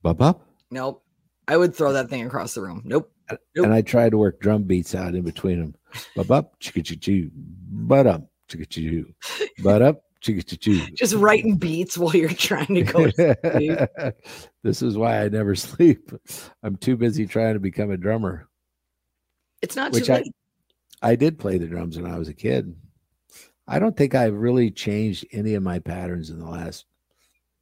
bub 0.01 0.21
up. 0.21 0.47
Nope. 0.71 1.03
I 1.47 1.57
would 1.57 1.75
throw 1.75 1.91
that 1.93 2.09
thing 2.09 2.25
across 2.25 2.53
the 2.53 2.61
room. 2.61 2.81
Nope. 2.85 3.11
Nope. 3.29 3.65
And 3.65 3.73
I 3.73 3.81
try 3.81 4.09
to 4.09 4.17
work 4.17 4.39
drum 4.39 4.63
beats 4.63 4.95
out 4.95 5.15
in 5.15 5.23
between 5.23 5.59
them. 5.59 5.75
Bub 6.15 6.31
up, 6.31 6.59
chicka 6.59 6.99
choo, 6.99 7.29
but 7.33 8.07
up, 8.07 8.23
chicka 8.49 8.67
choo, 8.69 9.13
but 9.63 9.81
up, 9.81 10.03
chicka 10.23 10.59
choo. 10.59 10.81
Just 10.95 11.15
writing 11.15 11.55
beats 11.55 11.97
while 11.97 12.15
you're 12.15 12.29
trying 12.29 12.73
to 12.73 12.83
go 12.83 13.09
to 13.09 13.37
sleep. 13.53 14.15
this 14.63 14.81
is 14.81 14.97
why 14.97 15.23
I 15.23 15.29
never 15.29 15.55
sleep. 15.55 16.11
I'm 16.63 16.77
too 16.77 16.97
busy 16.97 17.25
trying 17.25 17.53
to 17.53 17.59
become 17.59 17.91
a 17.91 17.97
drummer. 17.97 18.47
It's 19.61 19.75
not 19.75 19.93
which 19.93 20.09
I, 20.09 20.23
I 21.01 21.15
did 21.15 21.39
play 21.39 21.57
the 21.57 21.67
drums 21.67 21.97
when 21.97 22.11
I 22.11 22.17
was 22.17 22.27
a 22.27 22.33
kid. 22.33 22.75
I 23.67 23.79
don't 23.79 23.95
think 23.95 24.13
I've 24.13 24.33
really 24.33 24.71
changed 24.71 25.25
any 25.31 25.53
of 25.53 25.63
my 25.63 25.79
patterns 25.79 26.29
in 26.29 26.39
the 26.39 26.49
last 26.49 26.85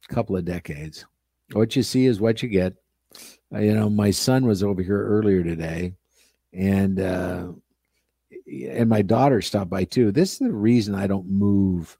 couple 0.08 0.36
of 0.36 0.44
decades. 0.44 1.06
What 1.52 1.76
you 1.76 1.82
see 1.82 2.06
is 2.06 2.20
what 2.20 2.42
you 2.42 2.48
get. 2.48 2.74
Uh, 3.54 3.60
you 3.60 3.74
know, 3.74 3.90
my 3.90 4.10
son 4.10 4.46
was 4.46 4.62
over 4.62 4.82
here 4.82 5.06
earlier 5.06 5.44
today, 5.44 5.94
and 6.52 6.98
uh, 6.98 7.48
and 8.52 8.88
my 8.88 9.02
daughter 9.02 9.40
stopped 9.40 9.70
by 9.70 9.84
too. 9.84 10.12
This 10.12 10.32
is 10.32 10.38
the 10.38 10.52
reason 10.52 10.94
I 10.94 11.06
don't 11.06 11.28
move 11.28 11.98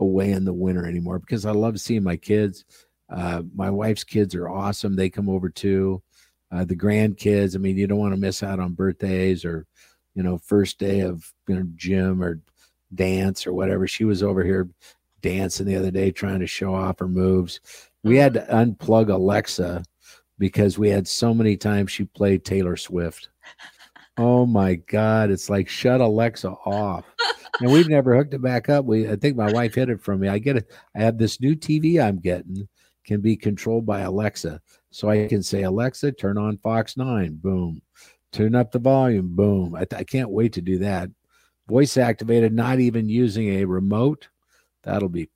away 0.00 0.32
in 0.32 0.44
the 0.44 0.52
winter 0.52 0.86
anymore 0.86 1.18
because 1.18 1.46
I 1.46 1.52
love 1.52 1.80
seeing 1.80 2.02
my 2.02 2.16
kids. 2.16 2.64
Uh, 3.08 3.42
my 3.54 3.70
wife's 3.70 4.04
kids 4.04 4.34
are 4.34 4.48
awesome. 4.48 4.96
They 4.96 5.10
come 5.10 5.28
over 5.28 5.48
too. 5.48 6.02
Uh, 6.50 6.64
the 6.64 6.76
grandkids. 6.76 7.54
I 7.54 7.58
mean, 7.58 7.76
you 7.76 7.86
don't 7.86 7.98
want 7.98 8.14
to 8.14 8.20
miss 8.20 8.42
out 8.42 8.60
on 8.60 8.72
birthdays 8.72 9.44
or, 9.44 9.66
you 10.14 10.22
know, 10.22 10.38
first 10.38 10.78
day 10.78 11.00
of 11.00 11.32
you 11.46 11.56
know 11.56 11.66
gym 11.76 12.22
or 12.22 12.40
dance 12.94 13.46
or 13.46 13.52
whatever. 13.52 13.86
She 13.86 14.04
was 14.04 14.22
over 14.22 14.42
here 14.44 14.68
dancing 15.20 15.66
the 15.66 15.76
other 15.76 15.90
day 15.90 16.10
trying 16.10 16.40
to 16.40 16.46
show 16.46 16.74
off 16.74 16.98
her 16.98 17.08
moves. 17.08 17.60
We 18.02 18.16
had 18.16 18.34
to 18.34 18.46
unplug 18.50 19.10
Alexa 19.10 19.84
because 20.38 20.78
we 20.78 20.90
had 20.90 21.06
so 21.06 21.32
many 21.32 21.56
times 21.56 21.92
she 21.92 22.04
played 22.04 22.44
Taylor 22.44 22.76
Swift. 22.76 23.28
Oh 24.22 24.46
my 24.46 24.76
God. 24.76 25.32
It's 25.32 25.50
like 25.50 25.68
shut 25.68 26.00
Alexa 26.00 26.48
off. 26.48 27.04
and 27.60 27.72
we've 27.72 27.88
never 27.88 28.16
hooked 28.16 28.34
it 28.34 28.40
back 28.40 28.68
up. 28.68 28.84
We 28.84 29.10
I 29.10 29.16
think 29.16 29.36
my 29.36 29.50
wife 29.52 29.74
hid 29.74 29.90
it 29.90 30.00
from 30.00 30.20
me. 30.20 30.28
I 30.28 30.38
get 30.38 30.56
it. 30.56 30.70
I 30.94 31.00
have 31.02 31.18
this 31.18 31.40
new 31.40 31.56
TV 31.56 32.00
I'm 32.00 32.20
getting 32.20 32.68
can 33.04 33.20
be 33.20 33.36
controlled 33.36 33.84
by 33.84 34.02
Alexa. 34.02 34.60
So 34.92 35.08
I 35.08 35.26
can 35.26 35.42
say, 35.42 35.62
Alexa, 35.64 36.12
turn 36.12 36.38
on 36.38 36.56
Fox 36.58 36.96
9. 36.96 37.34
Boom. 37.42 37.82
Turn 38.30 38.54
up 38.54 38.70
the 38.70 38.78
volume. 38.78 39.34
Boom. 39.34 39.74
I, 39.74 39.86
I 39.96 40.04
can't 40.04 40.30
wait 40.30 40.52
to 40.52 40.60
do 40.60 40.78
that. 40.78 41.10
Voice 41.68 41.96
activated, 41.96 42.52
not 42.52 42.78
even 42.78 43.08
using 43.08 43.48
a 43.48 43.64
remote. 43.64 44.28
That'll 44.84 45.08
be 45.08 45.30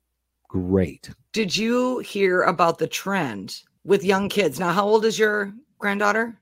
great. 0.47 1.09
Did 1.33 1.55
you 1.55 1.99
hear 1.99 2.43
about 2.43 2.77
the 2.77 2.87
trend 2.87 3.63
with 3.83 4.05
young 4.05 4.29
kids? 4.29 4.59
Now, 4.59 4.71
how 4.71 4.87
old 4.87 5.03
is 5.03 5.19
your 5.19 5.53
granddaughter? 5.77 6.39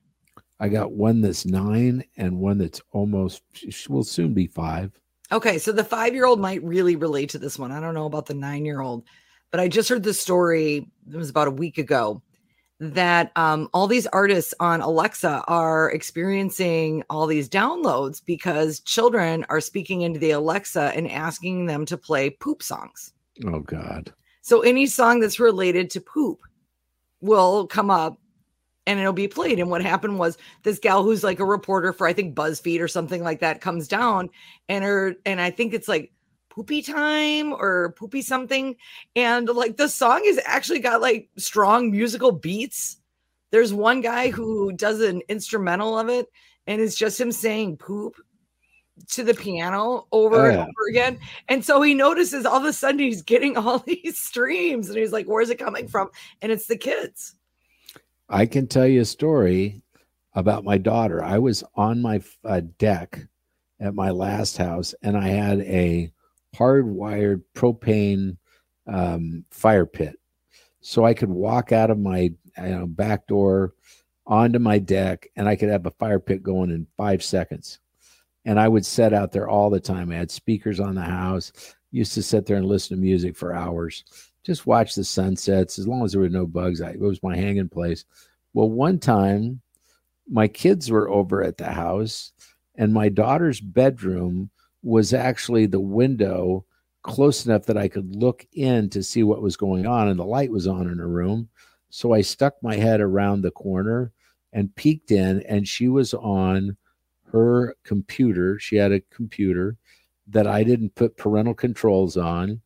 I 0.58 0.68
got 0.68 0.92
one 0.92 1.20
that's 1.20 1.44
nine 1.44 2.04
and 2.16 2.38
one 2.38 2.58
that's 2.58 2.80
almost 2.92 3.42
she 3.52 3.88
will 3.88 4.04
soon 4.04 4.32
be 4.32 4.46
five. 4.46 4.92
Okay, 5.32 5.58
so 5.58 5.72
the 5.72 5.84
five 5.84 6.14
year 6.14 6.26
old 6.26 6.40
might 6.40 6.62
really 6.62 6.96
relate 6.96 7.30
to 7.30 7.38
this 7.38 7.58
one. 7.58 7.72
I 7.72 7.80
don't 7.80 7.94
know 7.94 8.06
about 8.06 8.26
the 8.26 8.34
nine 8.34 8.64
year 8.64 8.80
old, 8.80 9.04
but 9.50 9.60
I 9.60 9.68
just 9.68 9.88
heard 9.88 10.02
the 10.02 10.14
story. 10.14 10.88
It 11.12 11.16
was 11.16 11.30
about 11.30 11.48
a 11.48 11.52
week 11.52 11.78
ago 11.78 12.22
that 12.78 13.32
um, 13.36 13.68
all 13.72 13.86
these 13.86 14.06
artists 14.08 14.52
on 14.60 14.80
Alexa 14.82 15.42
are 15.48 15.90
experiencing 15.90 17.02
all 17.08 17.26
these 17.26 17.48
downloads 17.48 18.22
because 18.24 18.80
children 18.80 19.46
are 19.48 19.60
speaking 19.60 20.02
into 20.02 20.20
the 20.20 20.32
Alexa 20.32 20.92
and 20.94 21.10
asking 21.10 21.66
them 21.66 21.86
to 21.86 21.96
play 21.96 22.30
poop 22.30 22.62
songs. 22.62 23.12
Oh, 23.46 23.60
God. 23.60 24.12
So 24.42 24.60
any 24.60 24.86
song 24.86 25.20
that's 25.20 25.40
related 25.40 25.90
to 25.90 26.00
poop 26.00 26.40
will 27.20 27.66
come 27.66 27.90
up 27.90 28.18
and 28.86 29.00
it'll 29.00 29.12
be 29.12 29.28
played. 29.28 29.58
And 29.58 29.70
what 29.70 29.82
happened 29.82 30.18
was 30.18 30.38
this 30.62 30.78
gal 30.78 31.02
who's 31.02 31.24
like 31.24 31.40
a 31.40 31.44
reporter 31.44 31.92
for 31.92 32.06
I 32.06 32.12
think 32.12 32.34
BuzzFeed 32.34 32.80
or 32.80 32.88
something 32.88 33.22
like 33.22 33.40
that 33.40 33.60
comes 33.60 33.88
down 33.88 34.30
and 34.68 34.84
her 34.84 35.14
and 35.24 35.40
I 35.40 35.50
think 35.50 35.74
it's 35.74 35.88
like 35.88 36.12
poopy 36.48 36.82
time 36.82 37.52
or 37.52 37.92
poopy 37.98 38.22
something. 38.22 38.76
And 39.14 39.48
like 39.48 39.76
the 39.76 39.88
song 39.88 40.22
is 40.24 40.40
actually 40.44 40.78
got 40.80 41.00
like 41.00 41.28
strong 41.36 41.90
musical 41.90 42.32
beats. 42.32 42.96
There's 43.50 43.74
one 43.74 44.00
guy 44.00 44.30
who 44.30 44.72
does 44.72 45.00
an 45.00 45.22
instrumental 45.28 45.98
of 45.98 46.08
it 46.08 46.26
and 46.66 46.80
it's 46.80 46.96
just 46.96 47.20
him 47.20 47.32
saying 47.32 47.76
poop 47.76 48.16
to 49.10 49.22
the 49.22 49.34
piano 49.34 50.06
over 50.10 50.46
oh, 50.46 50.48
yeah. 50.48 50.50
and 50.50 50.60
over 50.60 50.88
again. 50.88 51.18
And 51.48 51.64
so 51.64 51.82
he 51.82 51.94
notices 51.94 52.46
all 52.46 52.56
of 52.56 52.64
a 52.64 52.72
sudden 52.72 52.98
he's 52.98 53.22
getting 53.22 53.56
all 53.56 53.78
these 53.86 54.18
streams 54.18 54.88
and 54.88 54.98
he's 54.98 55.12
like, 55.12 55.26
where's 55.26 55.50
it 55.50 55.58
coming 55.58 55.88
from? 55.88 56.10
And 56.42 56.50
it's 56.50 56.66
the 56.66 56.76
kids. 56.76 57.35
I 58.28 58.46
can 58.46 58.66
tell 58.66 58.86
you 58.86 59.02
a 59.02 59.06
story 59.06 59.82
about 60.34 60.64
my 60.64 60.78
daughter. 60.78 61.22
I 61.22 61.38
was 61.38 61.62
on 61.74 62.02
my 62.02 62.20
uh, 62.44 62.62
deck 62.78 63.26
at 63.80 63.94
my 63.94 64.10
last 64.10 64.56
house 64.56 64.94
and 65.02 65.16
I 65.16 65.28
had 65.28 65.60
a 65.60 66.12
hardwired 66.54 67.42
propane 67.54 68.36
um, 68.86 69.44
fire 69.50 69.86
pit. 69.86 70.18
So 70.80 71.04
I 71.04 71.14
could 71.14 71.30
walk 71.30 71.72
out 71.72 71.90
of 71.90 71.98
my 71.98 72.20
you 72.20 72.34
know, 72.56 72.86
back 72.86 73.26
door 73.26 73.74
onto 74.26 74.58
my 74.58 74.78
deck 74.78 75.28
and 75.36 75.48
I 75.48 75.56
could 75.56 75.68
have 75.68 75.86
a 75.86 75.90
fire 75.92 76.20
pit 76.20 76.42
going 76.42 76.70
in 76.70 76.86
five 76.96 77.22
seconds. 77.22 77.78
And 78.44 78.60
I 78.60 78.68
would 78.68 78.86
set 78.86 79.12
out 79.12 79.32
there 79.32 79.48
all 79.48 79.70
the 79.70 79.80
time. 79.80 80.10
I 80.10 80.16
had 80.16 80.30
speakers 80.30 80.78
on 80.78 80.94
the 80.94 81.02
house, 81.02 81.52
used 81.90 82.14
to 82.14 82.22
sit 82.22 82.46
there 82.46 82.56
and 82.56 82.66
listen 82.66 82.96
to 82.96 83.00
music 83.00 83.36
for 83.36 83.54
hours 83.54 84.04
just 84.46 84.64
watch 84.64 84.94
the 84.94 85.02
sunsets 85.02 85.76
as 85.76 85.88
long 85.88 86.04
as 86.04 86.12
there 86.12 86.20
were 86.20 86.28
no 86.28 86.46
bugs. 86.46 86.80
I, 86.80 86.90
it 86.90 87.00
was 87.00 87.22
my 87.22 87.36
hanging 87.36 87.68
place. 87.68 88.04
Well, 88.54 88.70
one 88.70 89.00
time 89.00 89.60
my 90.30 90.46
kids 90.46 90.88
were 90.88 91.10
over 91.10 91.42
at 91.42 91.58
the 91.58 91.72
house, 91.72 92.32
and 92.76 92.94
my 92.94 93.08
daughter's 93.08 93.60
bedroom 93.60 94.50
was 94.84 95.12
actually 95.12 95.66
the 95.66 95.80
window 95.80 96.64
close 97.02 97.44
enough 97.44 97.66
that 97.66 97.76
I 97.76 97.88
could 97.88 98.14
look 98.14 98.46
in 98.52 98.88
to 98.90 99.02
see 99.02 99.24
what 99.24 99.42
was 99.42 99.56
going 99.56 99.84
on, 99.84 100.08
and 100.08 100.18
the 100.18 100.24
light 100.24 100.52
was 100.52 100.68
on 100.68 100.88
in 100.88 100.98
her 100.98 101.08
room. 101.08 101.48
So 101.90 102.12
I 102.12 102.20
stuck 102.20 102.54
my 102.62 102.76
head 102.76 103.00
around 103.00 103.42
the 103.42 103.50
corner 103.50 104.12
and 104.52 104.74
peeked 104.76 105.10
in, 105.10 105.42
and 105.42 105.66
she 105.66 105.88
was 105.88 106.14
on 106.14 106.76
her 107.32 107.74
computer. 107.82 108.60
She 108.60 108.76
had 108.76 108.92
a 108.92 109.02
computer 109.10 109.76
that 110.28 110.46
I 110.46 110.62
didn't 110.62 110.94
put 110.94 111.16
parental 111.16 111.54
controls 111.54 112.16
on 112.16 112.60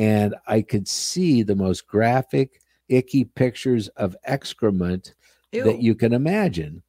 and 0.00 0.34
I 0.46 0.62
could 0.62 0.88
see 0.88 1.42
the 1.42 1.54
most 1.54 1.86
graphic, 1.86 2.62
icky 2.88 3.24
pictures 3.24 3.88
of 3.88 4.16
excrement 4.24 5.12
Ew. 5.52 5.62
that 5.64 5.82
you 5.82 5.94
can 5.94 6.14
imagine. 6.14 6.82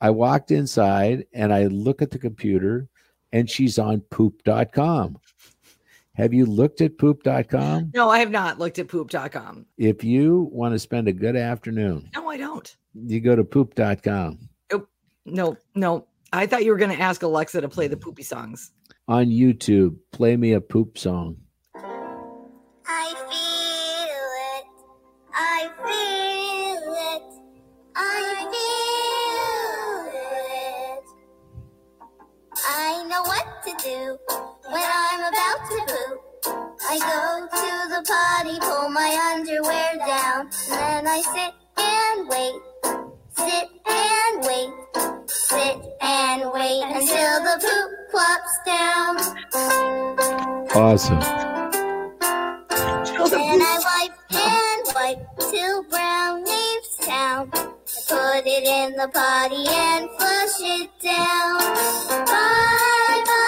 I 0.00 0.10
walked 0.10 0.50
inside 0.50 1.26
and 1.32 1.54
I 1.54 1.66
look 1.66 2.02
at 2.02 2.10
the 2.10 2.18
computer 2.18 2.88
and 3.32 3.48
she's 3.48 3.78
on 3.78 4.00
poop.com. 4.00 5.16
Have 6.14 6.34
you 6.34 6.44
looked 6.44 6.80
at 6.80 6.98
poop.com? 6.98 7.92
No, 7.94 8.10
I 8.10 8.18
have 8.18 8.32
not 8.32 8.58
looked 8.58 8.80
at 8.80 8.88
poop.com. 8.88 9.66
If 9.78 10.02
you 10.02 10.48
want 10.50 10.74
to 10.74 10.80
spend 10.80 11.06
a 11.06 11.12
good 11.12 11.36
afternoon, 11.36 12.10
no, 12.16 12.28
I 12.28 12.36
don't. 12.36 12.76
You 12.94 13.20
go 13.20 13.36
to 13.36 13.44
poop.com. 13.44 14.48
Nope. 14.72 14.88
No, 15.24 15.56
no. 15.76 16.08
I 16.32 16.46
thought 16.46 16.64
you 16.64 16.72
were 16.72 16.78
going 16.78 16.96
to 16.96 17.00
ask 17.00 17.22
Alexa 17.22 17.60
to 17.60 17.68
play 17.68 17.86
the 17.86 17.96
poopy 17.96 18.24
songs. 18.24 18.72
On 19.06 19.26
YouTube, 19.26 19.98
play 20.10 20.36
me 20.36 20.52
a 20.54 20.60
poop 20.60 20.98
song. 20.98 21.36
Do 33.78 34.18
when 34.70 34.82
I'm 34.84 35.20
about 35.20 35.60
to 35.70 35.78
poop. 35.88 36.18
I 36.88 36.98
go 36.98 37.46
to 37.60 37.72
the 37.92 38.02
potty, 38.06 38.58
pull 38.60 38.88
my 38.90 39.10
underwear 39.34 39.96
down, 40.06 40.50
then 40.68 41.06
I 41.06 41.20
sit 41.34 41.52
and 41.76 42.28
wait, 42.28 42.60
sit 43.36 43.68
and 43.86 44.44
wait, 44.46 44.72
sit 45.28 45.76
and 46.00 46.50
wait 46.52 46.82
until 46.84 47.42
the 47.48 47.56
poop 47.64 47.90
plops 48.10 48.54
down. 48.66 49.16
Awesome. 50.74 51.20
Then 53.30 53.60
I 53.62 53.78
wipe 53.88 54.16
and 54.32 54.82
wipe 54.94 55.22
till 55.50 55.82
brown 55.84 56.44
leaves 56.44 56.96
put 58.08 58.46
it 58.46 58.64
in 58.64 58.92
the 58.96 59.08
potty 59.08 59.64
and 59.68 60.08
flush 60.18 60.60
it 60.60 60.90
down. 61.00 61.58
Bye 62.26 63.22
bye. 63.26 63.45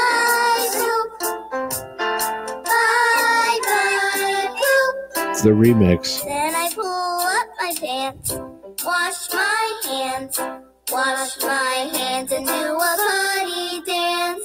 It's 5.38 5.44
the 5.44 5.50
remix. 5.50 6.24
Then 6.24 6.52
I 6.52 6.68
pull 6.74 6.84
up 6.84 7.46
my 7.60 7.72
pants, 7.80 8.32
wash 8.84 9.32
my 9.32 9.80
hands, 9.84 10.36
wash 10.90 11.40
my 11.40 11.90
hands, 11.96 12.32
and 12.32 12.44
do 12.44 12.52
a 12.52 12.96
body 13.38 13.80
dance. 13.86 14.44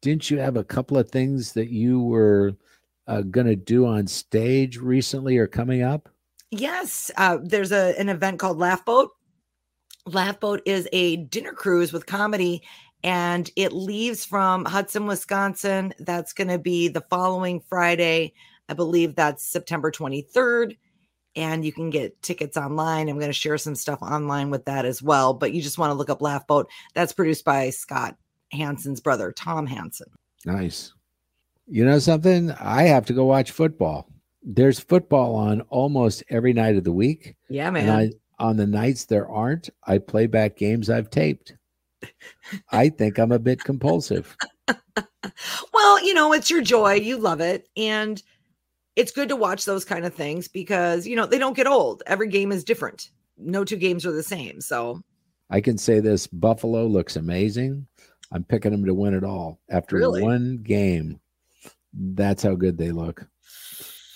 Didn't 0.00 0.30
you 0.30 0.38
have 0.38 0.56
a 0.56 0.64
couple 0.64 0.96
of 0.96 1.10
things 1.10 1.52
that 1.52 1.68
you 1.68 2.00
were 2.00 2.54
uh, 3.06 3.20
going 3.20 3.46
to 3.46 3.54
do 3.54 3.84
on 3.84 4.06
stage 4.06 4.78
recently 4.78 5.36
or 5.36 5.46
coming 5.46 5.82
up? 5.82 6.08
Yes. 6.50 7.10
Uh, 7.18 7.36
there's 7.42 7.70
a, 7.70 7.94
an 8.00 8.08
event 8.08 8.38
called 8.38 8.56
Laugh 8.56 8.82
Boat. 8.86 9.10
Laugh 10.06 10.40
Boat 10.40 10.62
is 10.64 10.88
a 10.90 11.16
dinner 11.16 11.52
cruise 11.52 11.92
with 11.92 12.06
comedy 12.06 12.62
and 13.02 13.50
it 13.56 13.74
leaves 13.74 14.24
from 14.24 14.64
Hudson, 14.64 15.04
Wisconsin. 15.04 15.92
That's 15.98 16.32
going 16.32 16.48
to 16.48 16.58
be 16.58 16.88
the 16.88 17.04
following 17.10 17.60
Friday. 17.60 18.32
I 18.68 18.74
believe 18.74 19.14
that's 19.14 19.46
September 19.46 19.90
23rd. 19.90 20.76
And 21.36 21.64
you 21.64 21.72
can 21.72 21.90
get 21.90 22.20
tickets 22.22 22.56
online. 22.56 23.08
I'm 23.08 23.18
going 23.18 23.28
to 23.28 23.32
share 23.32 23.58
some 23.58 23.74
stuff 23.74 24.00
online 24.02 24.50
with 24.50 24.64
that 24.66 24.84
as 24.84 25.02
well. 25.02 25.34
But 25.34 25.52
you 25.52 25.60
just 25.60 25.78
want 25.78 25.90
to 25.90 25.94
look 25.94 26.08
up 26.08 26.22
Laugh 26.22 26.46
Boat. 26.46 26.70
That's 26.94 27.12
produced 27.12 27.44
by 27.44 27.70
Scott 27.70 28.16
Hansen's 28.52 29.00
brother, 29.00 29.32
Tom 29.32 29.66
Hansen. 29.66 30.06
Nice. 30.44 30.92
You 31.66 31.84
know 31.84 31.98
something? 31.98 32.52
I 32.52 32.82
have 32.82 33.06
to 33.06 33.12
go 33.12 33.24
watch 33.24 33.50
football. 33.50 34.08
There's 34.42 34.78
football 34.78 35.34
on 35.34 35.62
almost 35.62 36.22
every 36.28 36.52
night 36.52 36.76
of 36.76 36.84
the 36.84 36.92
week. 36.92 37.34
Yeah, 37.48 37.70
man. 37.70 37.88
I, 37.90 38.10
on 38.38 38.56
the 38.56 38.66
nights 38.66 39.06
there 39.06 39.28
aren't, 39.28 39.70
I 39.84 39.98
play 39.98 40.26
back 40.26 40.56
games 40.56 40.90
I've 40.90 41.10
taped. 41.10 41.54
I 42.70 42.90
think 42.90 43.18
I'm 43.18 43.32
a 43.32 43.38
bit 43.38 43.64
compulsive. 43.64 44.36
well, 45.72 46.04
you 46.04 46.14
know, 46.14 46.32
it's 46.32 46.50
your 46.50 46.62
joy. 46.62 46.94
You 46.94 47.16
love 47.16 47.40
it. 47.40 47.68
And 47.76 48.22
it's 48.96 49.12
good 49.12 49.28
to 49.28 49.36
watch 49.36 49.64
those 49.64 49.84
kind 49.84 50.04
of 50.04 50.14
things 50.14 50.48
because 50.48 51.06
you 51.06 51.16
know 51.16 51.26
they 51.26 51.38
don't 51.38 51.56
get 51.56 51.66
old. 51.66 52.02
Every 52.06 52.28
game 52.28 52.52
is 52.52 52.64
different. 52.64 53.10
No 53.36 53.64
two 53.64 53.76
games 53.76 54.06
are 54.06 54.12
the 54.12 54.22
same. 54.22 54.60
So 54.60 55.02
I 55.50 55.60
can 55.60 55.78
say 55.78 56.00
this: 56.00 56.26
Buffalo 56.26 56.86
looks 56.86 57.16
amazing. 57.16 57.86
I'm 58.32 58.44
picking 58.44 58.72
them 58.72 58.84
to 58.86 58.94
win 58.94 59.14
it 59.14 59.24
all 59.24 59.60
after 59.70 59.96
really? 59.96 60.22
one 60.22 60.58
game. 60.62 61.20
That's 61.92 62.42
how 62.42 62.54
good 62.54 62.78
they 62.78 62.90
look. 62.90 63.26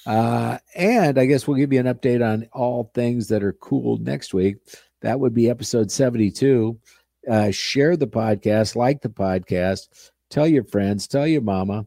Uh, 0.07 0.59
and 0.75 1.19
I 1.19 1.27
guess 1.27 1.47
we'll 1.47 1.59
give 1.59 1.73
you 1.73 1.81
an 1.81 1.87
update 1.87 2.27
on 2.27 2.49
all 2.53 2.91
things 2.95 3.29
that 3.29 3.45
are 3.45 3.53
cool 3.53 3.99
next 3.99 4.33
week. 4.33 4.57
That 5.03 5.21
would 5.21 5.35
be 5.35 5.51
episode 5.51 5.91
72. 5.91 6.79
Uh, 7.31 7.51
share 7.51 7.97
the 7.97 8.07
podcast, 8.07 8.75
like 8.75 9.03
the 9.03 9.11
podcast, 9.11 10.11
tell 10.31 10.47
your 10.47 10.65
friends, 10.65 11.07
tell 11.07 11.27
your 11.27 11.43
mama 11.43 11.87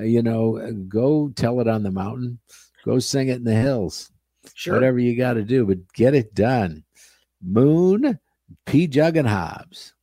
you 0.00 0.22
know, 0.22 0.58
uh, 0.58 0.70
go 0.88 1.30
tell 1.30 1.60
it 1.60 1.68
on 1.68 1.82
the 1.82 1.90
mountain, 1.90 2.38
go 2.84 2.98
sing 2.98 3.28
it 3.28 3.36
in 3.36 3.44
the 3.44 3.54
hills. 3.54 4.10
Sure. 4.54 4.74
Whatever 4.74 4.98
you 4.98 5.16
got 5.16 5.34
to 5.34 5.42
do, 5.42 5.64
but 5.66 5.92
get 5.92 6.14
it 6.14 6.34
done. 6.34 6.84
Moon, 7.42 8.18
Pjugg 8.66 9.16
and 9.16 9.28
Hobbs. 9.28 9.94